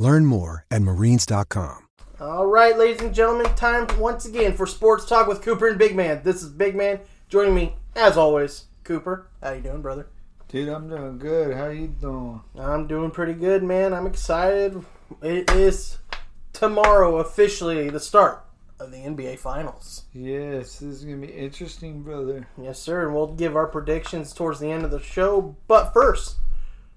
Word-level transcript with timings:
Learn 0.00 0.24
more 0.24 0.64
at 0.70 0.80
marines.com. 0.80 1.86
All 2.18 2.46
right, 2.46 2.76
ladies 2.76 3.02
and 3.02 3.14
gentlemen, 3.14 3.54
time 3.54 3.86
once 3.98 4.24
again 4.24 4.56
for 4.56 4.66
Sports 4.66 5.04
Talk 5.04 5.26
with 5.26 5.42
Cooper 5.42 5.68
and 5.68 5.78
Big 5.78 5.94
Man. 5.94 6.22
This 6.24 6.42
is 6.42 6.48
Big 6.48 6.74
Man 6.74 7.00
joining 7.28 7.54
me, 7.54 7.74
as 7.94 8.16
always, 8.16 8.64
Cooper. 8.82 9.26
How 9.42 9.52
you 9.52 9.60
doing, 9.60 9.82
brother? 9.82 10.06
Dude, 10.48 10.70
I'm 10.70 10.88
doing 10.88 11.18
good. 11.18 11.54
How 11.54 11.68
you 11.68 11.88
doing? 11.88 12.40
I'm 12.58 12.86
doing 12.86 13.10
pretty 13.10 13.34
good, 13.34 13.62
man. 13.62 13.92
I'm 13.92 14.06
excited. 14.06 14.82
It 15.20 15.50
is 15.50 15.98
tomorrow 16.54 17.18
officially 17.18 17.90
the 17.90 18.00
start 18.00 18.42
of 18.78 18.92
the 18.92 18.98
NBA 18.98 19.38
Finals. 19.38 20.04
Yes, 20.14 20.78
this 20.78 20.82
is 20.82 21.04
going 21.04 21.20
to 21.20 21.26
be 21.26 21.32
interesting, 21.34 22.02
brother. 22.02 22.48
Yes, 22.58 22.78
sir, 22.78 23.04
and 23.04 23.14
we'll 23.14 23.34
give 23.34 23.54
our 23.54 23.66
predictions 23.66 24.32
towards 24.32 24.60
the 24.60 24.70
end 24.70 24.86
of 24.86 24.90
the 24.90 25.02
show. 25.02 25.56
But 25.68 25.92
first, 25.92 26.36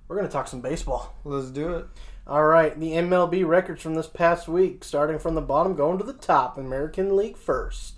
we're 0.08 0.16
going 0.16 0.28
to 0.30 0.32
talk 0.32 0.48
some 0.48 0.62
baseball. 0.62 1.14
Let's 1.26 1.52
do 1.52 1.74
it. 1.74 1.88
All 2.26 2.46
right, 2.46 2.80
the 2.80 2.92
MLB 2.92 3.46
records 3.46 3.82
from 3.82 3.96
this 3.96 4.08
past 4.08 4.48
week, 4.48 4.86
starting 4.86 5.20
from 5.20 5.36
the 5.36 5.42
bottom, 5.42 5.76
going 5.76 5.98
to 5.98 6.06
the 6.06 6.14
top. 6.14 6.58
American 6.58 7.18
League 7.18 7.36
first. 7.36 7.96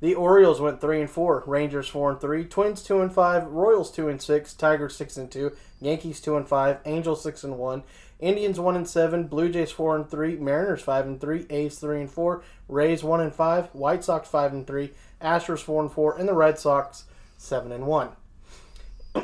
The 0.00 0.14
Orioles 0.14 0.62
went 0.62 0.80
three 0.80 0.98
and 0.98 1.10
four, 1.10 1.44
Rangers 1.46 1.86
four 1.86 2.10
and 2.10 2.18
three, 2.18 2.46
Twins 2.46 2.82
two 2.82 3.02
and 3.02 3.12
five, 3.12 3.46
Royals 3.46 3.90
two 3.90 4.08
and 4.08 4.20
six, 4.20 4.54
Tigers 4.54 4.96
six 4.96 5.18
and 5.18 5.30
two, 5.30 5.52
Yankees 5.78 6.22
two 6.22 6.38
and 6.38 6.48
five, 6.48 6.78
Angels 6.86 7.22
six 7.22 7.44
and 7.44 7.58
one, 7.58 7.82
Indians 8.18 8.58
one 8.58 8.76
and 8.76 8.88
seven, 8.88 9.26
Blue 9.26 9.50
Jays 9.50 9.72
four 9.72 9.94
and 9.94 10.08
three, 10.08 10.36
Mariners 10.36 10.80
five 10.80 11.04
and 11.04 11.20
three, 11.20 11.44
A's 11.50 11.78
three 11.78 12.00
and 12.00 12.10
four, 12.10 12.42
Rays 12.68 13.04
one 13.04 13.20
and 13.20 13.34
five, 13.34 13.66
White 13.74 14.04
Sox 14.04 14.26
five 14.26 14.54
and 14.54 14.66
three, 14.66 14.92
Astros 15.20 15.60
four 15.60 15.82
and 15.82 15.92
four, 15.92 16.16
and 16.16 16.26
the 16.26 16.34
Red 16.34 16.58
Sox 16.58 17.04
seven 17.36 17.72
and 17.72 17.86
one. 17.86 18.08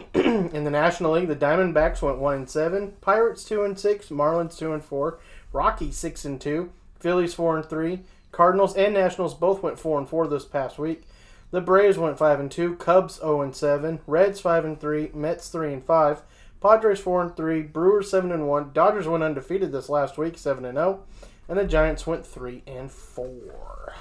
In 0.14 0.64
the 0.64 0.70
National 0.70 1.12
League, 1.12 1.28
the 1.28 1.36
Diamondbacks 1.36 2.02
went 2.02 2.18
one 2.18 2.34
and 2.34 2.50
seven, 2.50 2.94
Pirates 3.00 3.44
two 3.44 3.62
and 3.62 3.78
six, 3.78 4.08
Marlins 4.08 4.56
two 4.56 4.72
and 4.72 4.84
four, 4.84 5.18
Rockies 5.52 5.96
six 5.96 6.24
and 6.24 6.40
two, 6.40 6.70
Phillies 6.98 7.34
four 7.34 7.56
and 7.56 7.66
three, 7.66 8.00
Cardinals 8.30 8.74
and 8.74 8.94
Nationals 8.94 9.34
both 9.34 9.62
went 9.62 9.78
four 9.78 9.98
and 9.98 10.08
four 10.08 10.26
this 10.26 10.44
past 10.44 10.78
week. 10.78 11.02
The 11.50 11.60
Braves 11.60 11.98
went 11.98 12.18
five 12.18 12.40
and 12.40 12.50
two, 12.50 12.76
Cubs 12.76 13.16
zero 13.16 13.42
and 13.42 13.54
seven, 13.54 14.00
Reds 14.06 14.40
five 14.40 14.64
and 14.64 14.80
three, 14.80 15.10
Mets 15.12 15.48
three 15.48 15.72
and 15.72 15.84
five, 15.84 16.22
Padres 16.62 17.00
four 17.00 17.20
and 17.20 17.36
three, 17.36 17.62
Brewers 17.62 18.10
seven 18.10 18.32
and 18.32 18.48
one, 18.48 18.70
Dodgers 18.72 19.06
went 19.06 19.24
undefeated 19.24 19.72
this 19.72 19.88
last 19.88 20.16
week 20.16 20.38
seven 20.38 20.64
and 20.64 20.76
zero, 20.76 21.02
and 21.48 21.58
the 21.58 21.64
Giants 21.64 22.06
went 22.06 22.26
three 22.26 22.62
and 22.66 22.90
four. 22.90 23.92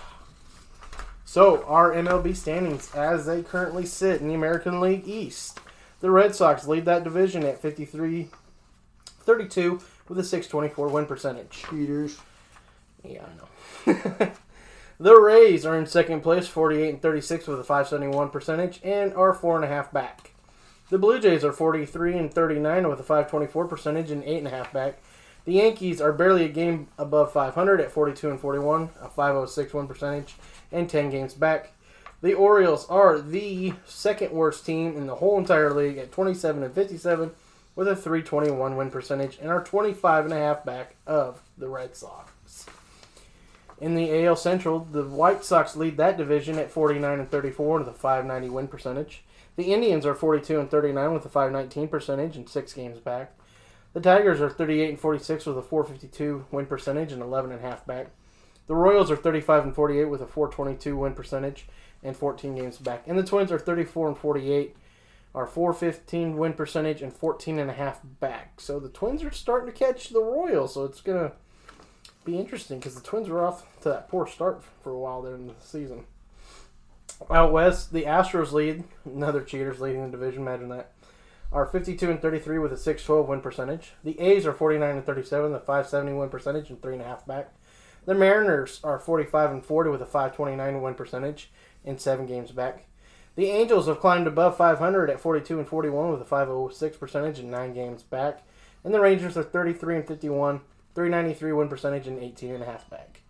So 1.25 1.63
our 1.63 1.91
MLB 1.91 2.35
standings 2.35 2.93
as 2.93 3.25
they 3.25 3.41
currently 3.41 3.85
sit 3.85 4.21
in 4.21 4.27
the 4.27 4.33
American 4.33 4.79
League 4.79 5.07
East. 5.07 5.59
The 6.01 6.11
Red 6.11 6.35
Sox 6.35 6.67
lead 6.67 6.85
that 6.85 7.03
division 7.03 7.43
at 7.43 7.61
53 7.61 8.29
32 9.05 9.79
with 10.09 10.17
a 10.17 10.23
624 10.23 10.87
win 10.89 11.05
percentage. 11.05 11.63
Cheaters. 11.69 12.17
Yeah, 13.03 13.23
I 13.25 13.91
know. 13.93 14.31
the 14.99 15.15
Rays 15.15 15.65
are 15.65 15.77
in 15.77 15.85
second 15.85 16.21
place, 16.21 16.47
48 16.47 16.89
and 16.89 17.01
36 17.01 17.47
with 17.47 17.59
a 17.59 17.63
571 17.63 18.29
percentage, 18.29 18.79
and 18.83 19.13
are 19.13 19.33
four 19.33 19.55
and 19.55 19.63
a 19.63 19.67
half 19.67 19.91
back. 19.91 20.31
The 20.89 20.97
Blue 20.97 21.19
Jays 21.19 21.45
are 21.45 21.53
43 21.53 22.17
and 22.17 22.33
39 22.33 22.89
with 22.89 22.99
a 22.99 23.03
524 23.03 23.67
percentage 23.67 24.11
and 24.11 24.23
eight 24.23 24.39
and 24.39 24.47
a 24.47 24.51
half 24.51 24.73
back. 24.73 24.99
The 25.45 25.53
Yankees 25.53 26.01
are 26.01 26.11
barely 26.11 26.45
a 26.45 26.49
game 26.49 26.89
above 26.97 27.31
500 27.31 27.79
at 27.79 27.91
42 27.91 28.29
and 28.29 28.39
41, 28.39 28.89
a 29.01 29.09
506 29.09 29.73
win 29.73 29.87
percentage, 29.87 30.35
and 30.71 30.89
10 30.89 31.09
games 31.09 31.33
back. 31.33 31.73
The 32.21 32.33
Orioles 32.35 32.87
are 32.87 33.19
the 33.19 33.73
second 33.85 34.31
worst 34.31 34.63
team 34.63 34.95
in 34.95 35.07
the 35.07 35.15
whole 35.15 35.39
entire 35.39 35.73
league 35.73 35.97
at 35.97 36.11
27 36.11 36.61
and 36.61 36.73
57 36.73 37.31
with 37.75 37.87
a 37.87 37.95
321 37.95 38.75
win 38.75 38.91
percentage 38.91 39.39
and 39.41 39.49
are 39.49 39.63
25 39.63 40.25
and 40.25 40.33
a 40.33 40.37
half 40.37 40.63
back 40.63 40.95
of 41.07 41.41
the 41.57 41.67
Red 41.67 41.95
Sox. 41.95 42.67
In 43.79 43.95
the 43.95 44.23
AL 44.23 44.35
Central, 44.35 44.87
the 44.91 45.03
White 45.03 45.43
Sox 45.43 45.75
lead 45.75 45.97
that 45.97 46.15
division 46.15 46.59
at 46.59 46.69
49 46.69 47.19
and 47.19 47.31
34 47.31 47.79
with 47.79 47.87
a 47.87 47.93
590 47.93 48.49
win 48.49 48.67
percentage. 48.67 49.23
The 49.55 49.73
Indians 49.73 50.05
are 50.05 50.13
42 50.13 50.59
and 50.59 50.69
39 50.69 51.13
with 51.13 51.25
a 51.25 51.29
519 51.29 51.87
percentage 51.87 52.37
and 52.37 52.47
6 52.47 52.73
games 52.73 52.99
back. 52.99 53.33
The 53.93 53.99
Tigers 53.99 54.39
are 54.39 54.49
38 54.49 54.89
and 54.89 54.99
46 54.99 55.47
with 55.47 55.57
a 55.57 55.63
452 55.63 56.45
win 56.51 56.67
percentage 56.67 57.11
and 57.11 57.23
11 57.23 57.51
and 57.51 57.59
a 57.59 57.67
half 57.67 57.83
back. 57.87 58.11
The 58.67 58.75
Royals 58.75 59.09
are 59.09 59.17
35 59.17 59.63
and 59.63 59.75
48 59.75 60.05
with 60.05 60.21
a 60.21 60.27
422 60.27 60.95
win 60.95 61.15
percentage 61.15 61.65
and 62.03 62.15
14 62.15 62.55
games 62.55 62.77
back. 62.77 63.03
And 63.07 63.17
the 63.17 63.23
Twins 63.23 63.51
are 63.51 63.59
34 63.59 64.09
and 64.09 64.17
48 64.17 64.75
are 65.33 65.47
415 65.47 66.37
win 66.37 66.53
percentage 66.53 67.01
and 67.01 67.13
14 67.13 67.59
and 67.59 67.69
a 67.69 67.73
half 67.73 67.99
back. 68.19 68.59
So 68.59 68.79
the 68.79 68.89
Twins 68.89 69.23
are 69.23 69.31
starting 69.31 69.71
to 69.71 69.77
catch 69.77 70.09
the 70.09 70.21
Royals, 70.21 70.73
so 70.73 70.83
it's 70.83 71.01
to 71.01 71.33
be 72.25 72.37
interesting 72.37 72.79
because 72.79 72.95
the 72.95 73.01
Twins 73.01 73.29
were 73.29 73.45
off 73.45 73.65
to 73.81 73.89
that 73.89 74.09
poor 74.09 74.27
start 74.27 74.63
for 74.83 74.91
a 74.91 74.99
while 74.99 75.21
there 75.21 75.35
in 75.35 75.47
the 75.47 75.53
season. 75.59 76.05
Out 77.29 77.51
west, 77.51 77.93
the 77.93 78.03
Astros 78.03 78.51
lead, 78.51 78.83
another 79.05 79.41
cheaters 79.41 79.79
leading 79.79 80.03
the 80.03 80.17
division, 80.17 80.41
imagine 80.41 80.69
that. 80.69 80.91
Are 81.51 81.65
52 81.65 82.09
and 82.09 82.21
33 82.21 82.59
with 82.59 82.71
a 82.71 82.77
612 82.77 83.27
win 83.27 83.41
percentage. 83.41 83.91
The 84.03 84.19
A's 84.19 84.45
are 84.45 84.53
49 84.53 84.97
and 84.97 85.05
37 85.05 85.51
the 85.51 85.57
a 85.57 85.59
570 85.59 86.29
percentage 86.29 86.69
and 86.69 86.81
three 86.81 86.93
and 86.93 87.01
a 87.01 87.05
half 87.05 87.25
back. 87.25 87.53
The 88.05 88.15
Mariners 88.15 88.79
are 88.83 88.99
45 88.99 89.51
and 89.51 89.65
40 89.65 89.89
with 89.89 90.01
a 90.01 90.05
529 90.05 90.81
win 90.81 90.95
percentage 90.95 91.51
and 91.85 91.99
seven 91.99 92.25
games 92.25 92.51
back. 92.51 92.85
The 93.35 93.49
Angels 93.49 93.87
have 93.87 93.99
climbed 93.99 94.27
above 94.27 94.57
500 94.57 95.09
at 95.09 95.19
42 95.19 95.59
and 95.59 95.67
41 95.67 96.11
with 96.11 96.21
a 96.21 96.25
506 96.25 96.97
percentage 96.97 97.39
and 97.39 97.49
nine 97.49 97.73
games 97.73 98.03
back. 98.03 98.43
And 98.83 98.93
the 98.93 98.99
Rangers 98.99 99.37
are 99.37 99.43
33 99.43 99.97
and 99.97 100.07
51, 100.07 100.61
393 100.95 101.51
win 101.53 101.69
percentage 101.69 102.07
and 102.07 102.19
18 102.19 102.55
and 102.55 102.63
a 102.63 102.65
half 102.65 102.89
back. 102.89 103.21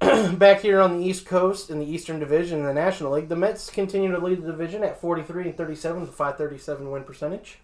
Back 0.38 0.60
here 0.60 0.80
on 0.80 0.98
the 0.98 1.04
East 1.04 1.24
Coast 1.24 1.70
in 1.70 1.78
the 1.78 1.86
Eastern 1.86 2.18
Division 2.18 2.58
in 2.58 2.66
the 2.66 2.74
National 2.74 3.12
League, 3.12 3.28
the 3.28 3.36
Mets 3.36 3.70
continue 3.70 4.10
to 4.10 4.18
lead 4.18 4.42
the 4.42 4.50
division 4.50 4.82
at 4.82 5.00
43 5.00 5.44
and 5.44 5.56
37 5.56 6.00
with 6.00 6.10
a 6.10 6.12
537 6.12 6.90
win 6.90 7.04
percentage. 7.04 7.58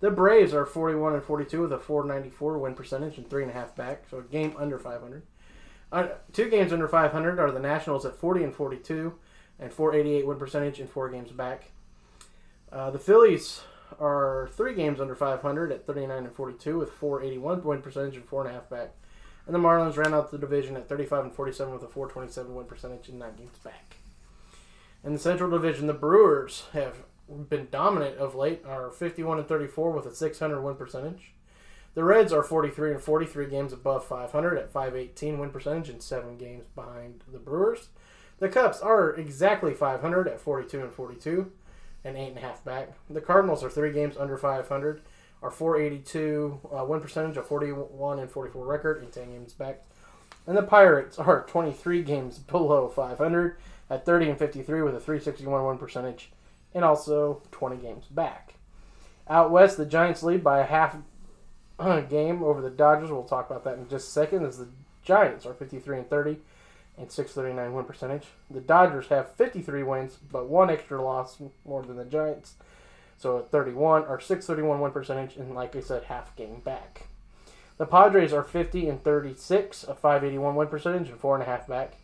The 0.00 0.10
Braves 0.10 0.54
are 0.54 0.66
41 0.66 1.14
and 1.14 1.22
42 1.22 1.62
with 1.62 1.72
a 1.72 1.78
494 1.78 2.58
win 2.58 2.74
percentage 2.74 3.18
and 3.18 3.28
three 3.28 3.42
and 3.42 3.50
a 3.50 3.54
half 3.54 3.74
back, 3.74 4.04
so 4.08 4.18
a 4.18 4.22
game 4.22 4.54
under 4.56 4.78
500. 4.78 5.22
Uh, 5.94 6.08
two 6.32 6.50
games 6.50 6.72
under 6.72 6.88
500 6.88 7.38
are 7.38 7.52
the 7.52 7.60
Nationals 7.60 8.04
at 8.04 8.16
40 8.16 8.42
and 8.42 8.52
42 8.52 9.14
and 9.60 9.72
488 9.72 10.26
win 10.26 10.38
percentage 10.38 10.80
and 10.80 10.90
four 10.90 11.08
games 11.08 11.30
back. 11.30 11.70
Uh, 12.72 12.90
the 12.90 12.98
Phillies 12.98 13.60
are 14.00 14.50
three 14.54 14.74
games 14.74 15.00
under 15.00 15.14
500 15.14 15.70
at 15.70 15.86
39 15.86 16.24
and 16.24 16.32
42 16.34 16.76
with 16.76 16.90
481 16.90 17.62
win 17.62 17.80
percentage 17.80 18.16
and 18.16 18.24
four 18.24 18.44
and 18.44 18.50
a 18.50 18.54
half 18.54 18.68
back. 18.68 18.90
And 19.46 19.54
the 19.54 19.60
Marlins 19.60 19.96
ran 19.96 20.12
out 20.12 20.32
the 20.32 20.38
division 20.38 20.76
at 20.76 20.88
35 20.88 21.26
and 21.26 21.32
47 21.32 21.72
with 21.72 21.84
a 21.84 21.86
427 21.86 22.52
win 22.52 22.66
percentage 22.66 23.08
and 23.08 23.20
nine 23.20 23.36
games 23.36 23.58
back. 23.58 23.98
In 25.04 25.12
the 25.12 25.18
Central 25.20 25.48
Division, 25.48 25.86
the 25.86 25.92
Brewers 25.92 26.64
have 26.72 27.04
been 27.48 27.68
dominant 27.70 28.18
of 28.18 28.34
late, 28.34 28.64
are 28.66 28.90
51 28.90 29.38
and 29.38 29.46
34 29.46 29.92
with 29.92 30.06
a 30.06 30.14
600 30.14 30.60
win 30.60 30.74
percentage. 30.74 31.34
The 31.94 32.04
Reds 32.04 32.32
are 32.32 32.42
43 32.42 32.92
and 32.92 33.00
43 33.00 33.46
games 33.46 33.72
above 33.72 34.04
500 34.04 34.58
at 34.58 34.72
518 34.72 35.38
win 35.38 35.50
percentage 35.50 35.88
and 35.88 36.02
seven 36.02 36.36
games 36.36 36.66
behind 36.74 37.22
the 37.32 37.38
Brewers. 37.38 37.88
The 38.40 38.48
Cubs 38.48 38.80
are 38.80 39.14
exactly 39.14 39.74
500 39.74 40.26
at 40.26 40.40
42 40.40 40.80
and 40.80 40.92
42 40.92 41.52
and 42.04 42.16
eight 42.16 42.28
and 42.28 42.38
a 42.38 42.40
half 42.40 42.64
back. 42.64 42.90
The 43.08 43.20
Cardinals 43.20 43.62
are 43.62 43.70
three 43.70 43.92
games 43.92 44.16
under 44.16 44.36
500, 44.36 45.02
are 45.42 45.50
482 45.50 46.60
uh, 46.76 46.84
win 46.84 47.00
percentage, 47.00 47.36
a 47.36 47.42
41 47.42 48.18
and 48.18 48.30
44 48.30 48.66
record, 48.66 49.02
and 49.02 49.12
10 49.12 49.30
games 49.30 49.52
back. 49.52 49.82
And 50.46 50.56
the 50.56 50.62
Pirates 50.62 51.18
are 51.18 51.46
23 51.48 52.02
games 52.02 52.38
below 52.40 52.88
500 52.88 53.56
at 53.88 54.04
30 54.04 54.30
and 54.30 54.38
53 54.38 54.82
with 54.82 54.96
a 54.96 55.00
361 55.00 55.64
win 55.64 55.78
percentage, 55.78 56.32
and 56.74 56.84
also 56.84 57.40
20 57.52 57.76
games 57.76 58.06
back. 58.06 58.54
Out 59.28 59.50
west, 59.50 59.76
the 59.76 59.86
Giants 59.86 60.22
lead 60.22 60.44
by 60.44 60.58
a 60.58 60.64
half 60.64 60.96
Uh, 61.78 62.00
game 62.00 62.42
over 62.42 62.60
the 62.60 62.70
Dodgers. 62.70 63.10
We'll 63.10 63.24
talk 63.24 63.50
about 63.50 63.64
that 63.64 63.78
in 63.78 63.88
just 63.88 64.08
a 64.08 64.10
second. 64.12 64.44
As 64.44 64.58
the 64.58 64.68
Giants 65.02 65.44
are 65.44 65.54
53 65.54 65.98
and 65.98 66.10
30 66.10 66.38
and 66.96 67.10
639 67.10 67.74
win 67.74 67.84
percentage. 67.84 68.26
The 68.50 68.60
Dodgers 68.60 69.08
have 69.08 69.34
53 69.34 69.82
wins, 69.82 70.18
but 70.30 70.48
one 70.48 70.70
extra 70.70 71.02
loss 71.02 71.38
more 71.64 71.82
than 71.82 71.96
the 71.96 72.04
Giants. 72.04 72.54
So 73.16 73.38
at 73.38 73.50
31 73.50 74.04
or 74.04 74.20
631 74.20 74.80
win 74.80 74.92
percentage, 74.92 75.36
and 75.36 75.54
like 75.54 75.74
I 75.76 75.80
said, 75.80 76.04
half 76.04 76.34
game 76.36 76.60
back. 76.60 77.06
The 77.76 77.86
Padres 77.86 78.32
are 78.32 78.44
50 78.44 78.88
and 78.88 79.02
36, 79.02 79.84
a 79.84 79.94
581 79.94 80.54
win 80.54 80.68
percentage, 80.68 81.08
and 81.08 81.18
four 81.18 81.34
and 81.34 81.42
a 81.42 81.46
half 81.46 81.66
back. 81.66 81.94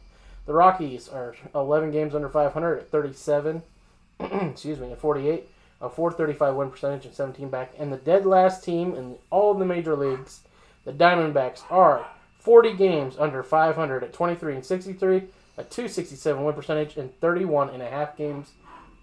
The 0.46 0.52
Rockies 0.52 1.08
are 1.08 1.36
11 1.54 1.92
games 1.92 2.14
under 2.14 2.28
500 2.28 2.78
at 2.78 2.90
37, 2.90 3.62
excuse 4.20 4.80
me, 4.80 4.90
at 4.90 4.98
48, 4.98 5.48
a 5.80 5.88
435 5.88 6.54
win 6.54 6.70
percentage, 6.70 7.06
and 7.06 7.14
17 7.14 7.48
back. 7.48 7.72
And 7.78 7.92
the 7.92 7.96
dead 7.96 8.26
last 8.26 8.64
team 8.64 8.94
in 8.94 9.16
all 9.30 9.52
of 9.52 9.58
the 9.58 9.64
major 9.64 9.96
leagues, 9.96 10.40
the 10.84 10.92
Diamondbacks, 10.92 11.62
are 11.70 12.06
40 12.38 12.74
games 12.74 13.16
under 13.18 13.42
500 13.42 14.04
at 14.04 14.12
23 14.12 14.54
and 14.56 14.64
63, 14.64 15.16
a 15.56 15.64
267 15.64 16.44
win 16.44 16.54
percentage, 16.54 16.96
and 16.96 17.18
31 17.20 17.70
and 17.70 17.82
a 17.82 17.88
half 17.88 18.16
games 18.16 18.52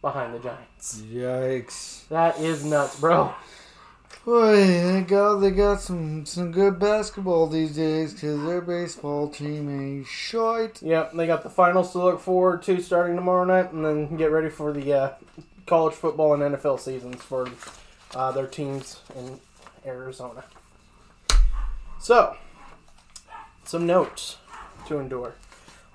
behind 0.02 0.34
the 0.34 0.40
Giants. 0.40 1.02
Yikes. 1.02 2.08
That 2.10 2.40
is 2.40 2.64
nuts, 2.64 3.00
bro. 3.00 3.34
Boy, 4.28 4.58
they 4.58 5.06
got 5.08 5.38
they 5.38 5.52
got 5.52 5.80
some 5.80 6.26
some 6.26 6.52
good 6.52 6.80
basketball 6.80 7.48
these 7.48 7.78
days 7.78 8.14
because 8.14 8.44
their 8.44 8.60
baseball 8.60 9.30
team 9.30 9.70
ain't 9.70 10.06
shite. 10.06 10.82
Yep, 10.82 11.14
they 11.14 11.28
got 11.28 11.44
the 11.44 11.50
finals 11.50 11.94
to 11.94 12.00
look 12.00 12.20
forward 12.20 12.62
to 12.64 12.82
starting 12.82 13.16
tomorrow 13.16 13.46
night, 13.46 13.72
and 13.72 13.86
then 13.86 14.18
get 14.18 14.32
ready 14.32 14.50
for 14.50 14.74
the 14.74 14.92
uh, 14.94 15.14
college 15.68 15.94
football 15.94 16.34
and 16.34 16.56
NFL 16.56 16.80
seasons 16.80 17.22
for 17.22 17.48
uh, 18.16 18.32
their 18.32 18.48
teams 18.48 19.02
in 19.16 19.40
Arizona. 19.86 20.44
So, 22.00 22.38
some 23.64 23.86
notes 23.86 24.38
to 24.88 24.98
endure. 24.98 25.36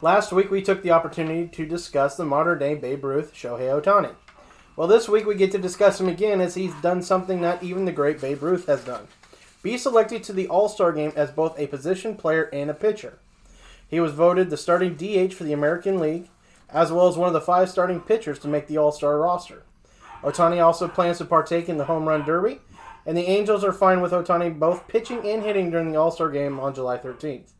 Last 0.03 0.33
week 0.33 0.51
we 0.51 0.63
took 0.63 0.83
the 0.83 0.91
opportunity 0.91 1.49
to 1.49 1.67
discuss 1.67 2.17
the 2.17 2.25
modern 2.25 2.59
day 2.59 2.75
Babe 2.75 3.05
Ruth, 3.05 3.33
Shohei 3.33 3.83
Ohtani. 3.83 4.15
Well, 4.77 4.89
this 4.89 5.09
week 5.09 5.27
we 5.27 5.35
get 5.35 5.53
to 5.53 5.59
discuss 5.59 6.01
him 6.01 6.09
again 6.09 6.41
as 6.41 6.55
he's 6.55 6.75
done 6.83 7.03
something 7.03 7.41
not 7.41 7.63
even 7.63 7.85
the 7.85 7.93
great 7.93 8.21
Babe 8.21 8.43
Ruth 8.43 8.67
has 8.67 8.85
done. 8.85 9.07
Be 9.63 9.79
selected 9.79 10.25
to 10.25 10.33
the 10.33 10.49
All 10.49 10.69
Star 10.69 10.93
game 10.93 11.13
as 11.15 11.31
both 11.31 11.59
a 11.59 11.67
position 11.67 12.17
player 12.17 12.45
and 12.53 12.69
a 12.69 12.75
pitcher. 12.75 13.19
He 13.89 14.01
was 14.01 14.13
voted 14.13 14.51
the 14.51 14.57
starting 14.57 14.95
DH 14.95 15.35
for 15.35 15.45
the 15.45 15.53
American 15.53 16.01
League, 16.01 16.29
as 16.73 16.91
well 16.91 17.09
as 17.09 17.17
one 17.17 17.29
of 17.29 17.35
the 17.35 17.41
five 17.41 17.69
starting 17.69 18.01
pitchers 18.01 18.39
to 18.41 18.49
make 18.49 18.67
the 18.67 18.79
All 18.79 18.93
Star 18.93 19.19
roster. 19.19 19.63
Ohtani 20.23 20.65
also 20.65 20.89
plans 20.89 21.19
to 21.19 21.25
partake 21.25 21.69
in 21.69 21.79
the 21.79 21.85
Home 21.85 22.07
Run 22.09 22.25
Derby, 22.25 22.61
and 23.05 23.17
the 23.17 23.27
Angels 23.27 23.65
are 23.65 23.73
fine 23.73 24.01
with 24.01 24.13
Ohtani 24.13 24.59
both 24.59 24.89
pitching 24.89 25.27
and 25.29 25.43
hitting 25.43 25.71
during 25.71 25.91
the 25.91 25.99
All 25.99 26.11
Star 26.11 26.31
game 26.31 26.59
on 26.61 26.75
July 26.75 26.99
13th. 26.99 27.51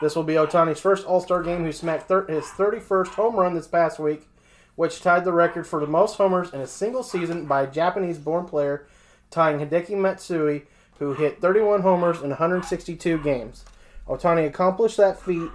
This 0.00 0.14
will 0.16 0.22
be 0.22 0.34
Ohtani's 0.34 0.80
first 0.80 1.06
All 1.06 1.20
Star 1.20 1.42
game, 1.42 1.64
who 1.64 1.72
smacked 1.72 2.08
thir- 2.08 2.26
his 2.26 2.44
31st 2.44 3.08
home 3.08 3.36
run 3.36 3.54
this 3.54 3.66
past 3.66 3.98
week, 3.98 4.28
which 4.74 5.00
tied 5.00 5.24
the 5.24 5.32
record 5.32 5.66
for 5.66 5.80
the 5.80 5.86
most 5.86 6.16
homers 6.16 6.52
in 6.52 6.60
a 6.60 6.66
single 6.66 7.02
season 7.02 7.46
by 7.46 7.62
a 7.62 7.70
Japanese 7.70 8.18
born 8.18 8.44
player, 8.46 8.86
tying 9.30 9.58
Hideki 9.58 9.96
Matsui, 9.96 10.64
who 10.98 11.14
hit 11.14 11.40
31 11.40 11.82
homers 11.82 12.20
in 12.20 12.30
162 12.30 13.18
games. 13.18 13.64
Ohtani 14.08 14.46
accomplished 14.46 14.96
that 14.98 15.20
feat 15.20 15.50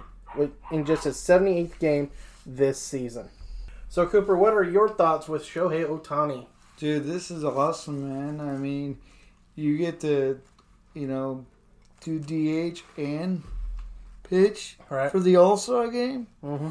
in 0.70 0.84
just 0.84 1.04
his 1.04 1.16
78th 1.16 1.78
game 1.78 2.10
this 2.48 2.80
season. 2.80 3.28
So, 3.88 4.06
Cooper, 4.06 4.36
what 4.36 4.54
are 4.54 4.64
your 4.64 4.88
thoughts 4.88 5.28
with 5.28 5.44
Shohei 5.44 5.86
Ohtani? 5.86 6.46
Dude, 6.78 7.04
this 7.04 7.30
is 7.30 7.44
awesome, 7.44 8.08
man. 8.08 8.40
I 8.40 8.56
mean, 8.56 8.98
you 9.54 9.76
get 9.78 10.00
to, 10.00 10.40
you 10.94 11.06
know, 11.06 11.44
do 12.00 12.18
DH 12.18 12.82
and 12.96 13.42
pitch 14.22 14.76
Right. 14.88 15.10
for 15.10 15.20
the 15.20 15.36
All 15.36 15.56
Star 15.56 15.88
game. 15.88 16.26
Mm-hmm. 16.44 16.70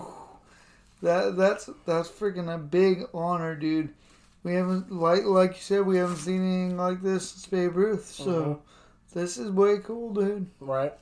That 1.02 1.38
that's 1.38 1.70
that's 1.86 2.10
freaking 2.10 2.54
a 2.54 2.58
big 2.58 3.06
honor, 3.14 3.56
dude. 3.56 3.94
We 4.44 4.54
haven't 4.54 4.92
like 4.92 5.26
like 5.26 5.52
you 5.52 5.62
said, 5.62 5.86
we 5.86 5.98
haven't 5.98 6.18
seen 6.18 6.42
anything 6.42 6.78
like 6.78 7.02
this 7.02 7.32
since 7.32 7.46
Babe 7.46 7.76
Ruth. 7.76 8.08
So 8.08 8.26
mm-hmm. 8.26 9.20
this 9.20 9.38
is 9.38 9.52
way 9.52 9.80
cool, 9.80 10.14
dude. 10.14 10.48
Right. 10.60 10.94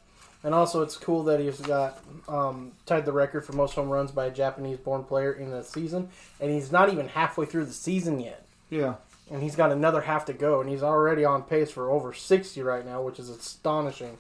And 0.45 0.53
also, 0.53 0.81
it's 0.83 0.95
cool 0.95 1.23
that 1.23 1.39
he's 1.39 1.59
got 1.59 1.99
um, 2.29 2.71
tied 2.85 3.03
the 3.05 3.11
record 3.11 3.43
for 3.45 3.53
most 3.53 3.73
home 3.73 3.89
runs 3.89 4.11
by 4.11 4.27
a 4.27 4.31
Japanese-born 4.31 5.03
player 5.05 5.33
in 5.33 5.51
a 5.51 5.63
season, 5.63 6.07
and 6.39 6.51
he's 6.51 6.71
not 6.71 6.93
even 6.93 7.07
halfway 7.07 7.47
through 7.47 7.65
the 7.65 7.73
season 7.73 8.19
yet. 8.19 8.45
Yeah. 8.69 8.95
and 9.31 9.41
he's 9.41 9.55
got 9.55 9.71
another 9.71 10.01
half 10.01 10.25
to 10.25 10.33
go, 10.33 10.61
and 10.61 10.69
he's 10.69 10.83
already 10.83 11.25
on 11.25 11.41
pace 11.43 11.71
for 11.71 11.89
over 11.89 12.13
60 12.13 12.61
right 12.61 12.85
now, 12.85 13.01
which 13.01 13.17
is 13.19 13.29
astonishing. 13.29 14.17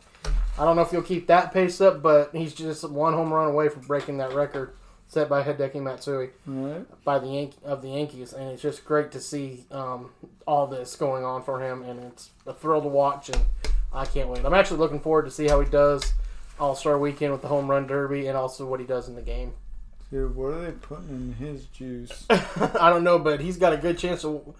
I 0.57 0.65
don't 0.65 0.75
know 0.75 0.81
if 0.81 0.89
he'll 0.89 1.03
keep 1.03 1.27
that 1.27 1.53
pace 1.53 1.79
up, 1.79 2.01
but 2.01 2.33
he's 2.33 2.55
just 2.55 2.89
one 2.89 3.13
home 3.13 3.31
run 3.31 3.47
away 3.47 3.69
from 3.69 3.83
breaking 3.83 4.17
that 4.17 4.33
record 4.33 4.73
set 5.07 5.29
by 5.29 5.43
Hideki 5.43 5.79
Matsui 5.83 6.29
Right. 6.47 7.03
by 7.03 7.19
the 7.19 7.27
Yan- 7.27 7.53
of 7.63 7.83
the 7.83 7.89
Yankees, 7.89 8.33
and 8.33 8.49
it's 8.49 8.63
just 8.63 8.83
great 8.83 9.11
to 9.11 9.19
see 9.21 9.65
um, 9.69 10.09
all 10.47 10.65
this 10.65 10.95
going 10.95 11.23
on 11.23 11.43
for 11.43 11.59
him, 11.59 11.83
and 11.83 11.99
it's 12.05 12.31
a 12.47 12.53
thrill 12.53 12.81
to 12.81 12.87
watch, 12.87 13.29
and 13.29 13.41
I 13.95 14.05
can't 14.05 14.29
wait. 14.29 14.43
I'm 14.45 14.53
actually 14.53 14.77
looking 14.79 14.99
forward 14.99 15.25
to 15.25 15.31
see 15.31 15.47
how 15.47 15.59
he 15.61 15.69
does 15.69 16.13
All 16.59 16.75
Star 16.75 16.97
Weekend 16.99 17.31
with 17.31 17.41
the 17.41 17.47
home 17.47 17.69
run 17.69 17.87
derby, 17.87 18.27
and 18.27 18.37
also 18.37 18.65
what 18.65 18.79
he 18.79 18.85
does 18.85 19.07
in 19.07 19.15
the 19.15 19.21
game. 19.21 19.53
Dude, 20.11 20.35
what 20.35 20.53
are 20.53 20.61
they 20.65 20.71
putting 20.71 21.09
in 21.09 21.33
his 21.33 21.65
juice? 21.65 22.25
I 22.29 22.89
don't 22.89 23.03
know, 23.03 23.17
but 23.19 23.39
he's 23.41 23.57
got 23.57 23.73
a 23.73 23.77
good 23.77 23.97
chance 23.97 24.23
of 24.23 24.55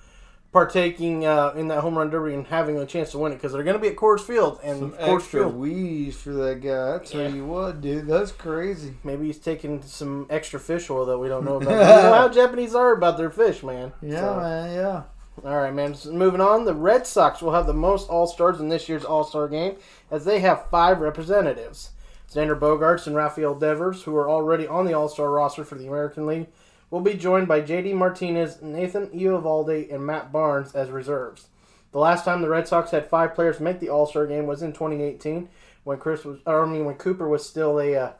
partaking 0.51 1.25
uh, 1.25 1.53
in 1.57 1.67
that 1.67 1.81
home 1.81 1.97
run 1.97 2.09
derby 2.09 2.33
and 2.33 2.47
having 2.47 2.77
a 2.77 2.85
chance 2.85 3.11
to 3.11 3.17
win 3.17 3.31
it 3.33 3.35
because 3.35 3.51
they're 3.51 3.63
going 3.63 3.75
to 3.75 3.79
be 3.81 3.89
at 3.89 3.95
Coors 3.97 4.21
Field 4.21 4.59
and 4.63 4.79
Some 4.79 4.91
Coors 4.93 5.15
extra 5.17 5.41
Field. 5.41 5.55
wheeze 5.55 6.15
for 6.15 6.31
that 6.31 6.61
guy. 6.61 6.95
I 6.95 6.99
tell 6.99 7.21
Yeah. 7.21 7.27
you 7.27 7.45
what, 7.45 7.81
dude, 7.81 8.07
that's 8.07 8.31
crazy. 8.31 8.93
Maybe 9.03 9.25
he's 9.27 9.37
taking 9.37 9.81
some 9.81 10.27
extra 10.29 10.59
fish 10.59 10.89
oil 10.89 11.05
that 11.07 11.17
we 11.17 11.27
don't 11.27 11.43
know 11.43 11.55
about. 11.61 11.71
you 11.71 11.75
know 11.77 12.13
how 12.13 12.29
Japanese 12.29 12.73
are 12.73 12.93
about 12.93 13.17
their 13.17 13.29
fish, 13.29 13.63
man. 13.63 13.91
Yeah, 14.01 14.21
So, 14.21 14.35
man, 14.37 14.73
yeah. 14.75 15.01
All 15.43 15.57
right, 15.57 15.73
man. 15.73 15.93
So 15.95 16.11
moving 16.11 16.41
on, 16.41 16.65
the 16.65 16.73
Red 16.73 17.05
Sox 17.05 17.41
will 17.41 17.53
have 17.53 17.67
the 17.67 17.73
most 17.73 18.09
All 18.09 18.25
Stars 18.25 18.59
in 18.59 18.69
this 18.69 18.87
year's 18.87 19.03
All 19.03 19.23
Star 19.23 19.47
game 19.47 19.75
as 20.09 20.25
they 20.25 20.39
have 20.39 20.69
five 20.69 21.01
representatives. 21.01 21.91
Xander 22.31 22.57
Bogaerts 22.57 23.05
and 23.05 23.15
Rafael 23.15 23.53
Devers, 23.53 24.03
who 24.03 24.15
are 24.15 24.29
already 24.29 24.65
on 24.65 24.85
the 24.85 24.93
All 24.93 25.09
Star 25.09 25.29
roster 25.29 25.63
for 25.63 25.75
the 25.75 25.87
American 25.87 26.25
League, 26.25 26.47
will 26.89 27.01
be 27.01 27.13
joined 27.13 27.47
by 27.47 27.61
J.D. 27.61 27.93
Martinez, 27.93 28.61
Nathan 28.61 29.07
Eovaldi, 29.07 29.93
and 29.93 30.05
Matt 30.05 30.31
Barnes 30.31 30.73
as 30.73 30.89
reserves. 30.89 31.47
The 31.91 31.99
last 31.99 32.25
time 32.25 32.41
the 32.41 32.49
Red 32.49 32.67
Sox 32.67 32.91
had 32.91 33.09
five 33.09 33.35
players 33.35 33.59
make 33.59 33.79
the 33.79 33.89
All 33.89 34.05
Star 34.05 34.25
game 34.25 34.47
was 34.47 34.61
in 34.61 34.71
2018 34.73 35.49
when 35.83 35.97
Chris 35.97 36.23
was, 36.23 36.39
I 36.47 36.65
mean, 36.65 36.85
when 36.85 36.95
Cooper 36.95 37.27
was 37.27 37.47
still 37.47 37.79
a 37.79 37.95
uh, 37.95 38.11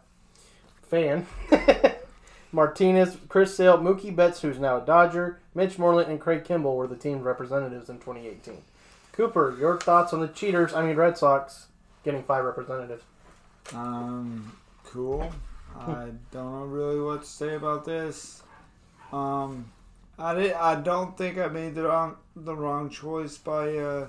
fan. 0.84 1.25
Martinez, 2.55 3.17
Chris 3.27 3.55
Sale, 3.55 3.79
Mookie 3.79 4.15
Betts, 4.15 4.41
who's 4.41 4.57
now 4.57 4.81
a 4.81 4.85
Dodger, 4.85 5.39
Mitch 5.53 5.77
Moreland, 5.77 6.09
and 6.09 6.21
Craig 6.21 6.45
Kimball 6.45 6.77
were 6.77 6.88
the 6.88 6.95
team's 6.95 7.24
representatives 7.24 7.89
in 7.89 7.97
2018. 7.97 8.62
Cooper, 9.12 9.55
your 9.59 9.77
thoughts 9.77 10.13
on 10.13 10.21
the 10.21 10.27
cheaters? 10.29 10.74
I 10.74 10.85
mean, 10.85 10.95
Red 10.95 11.17
Sox 11.17 11.67
getting 12.05 12.24
five 12.24 12.45
representatives. 12.45 13.03
Um, 13.74 14.57
cool. 14.85 15.31
I 15.77 16.12
don't 16.31 16.51
know 16.51 16.65
really 16.65 17.01
what 17.01 17.24
to 17.24 17.27
say 17.27 17.55
about 17.55 17.83
this. 17.83 18.41
Um, 19.12 19.71
I 20.17 20.33
did. 20.33 20.53
I 20.53 20.75
don't 20.79 21.17
think 21.17 21.38
I 21.38 21.47
made 21.47 21.75
the 21.75 21.83
wrong 21.83 22.15
the 22.35 22.55
wrong 22.55 22.89
choice 22.89 23.38
by 23.38 23.75
uh, 23.77 24.07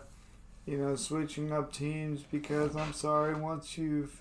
you 0.67 0.79
know 0.79 0.95
switching 0.95 1.53
up 1.53 1.73
teams 1.73 2.23
because 2.23 2.76
I'm 2.76 2.93
sorry 2.93 3.35
once 3.35 3.76
you've 3.76 4.21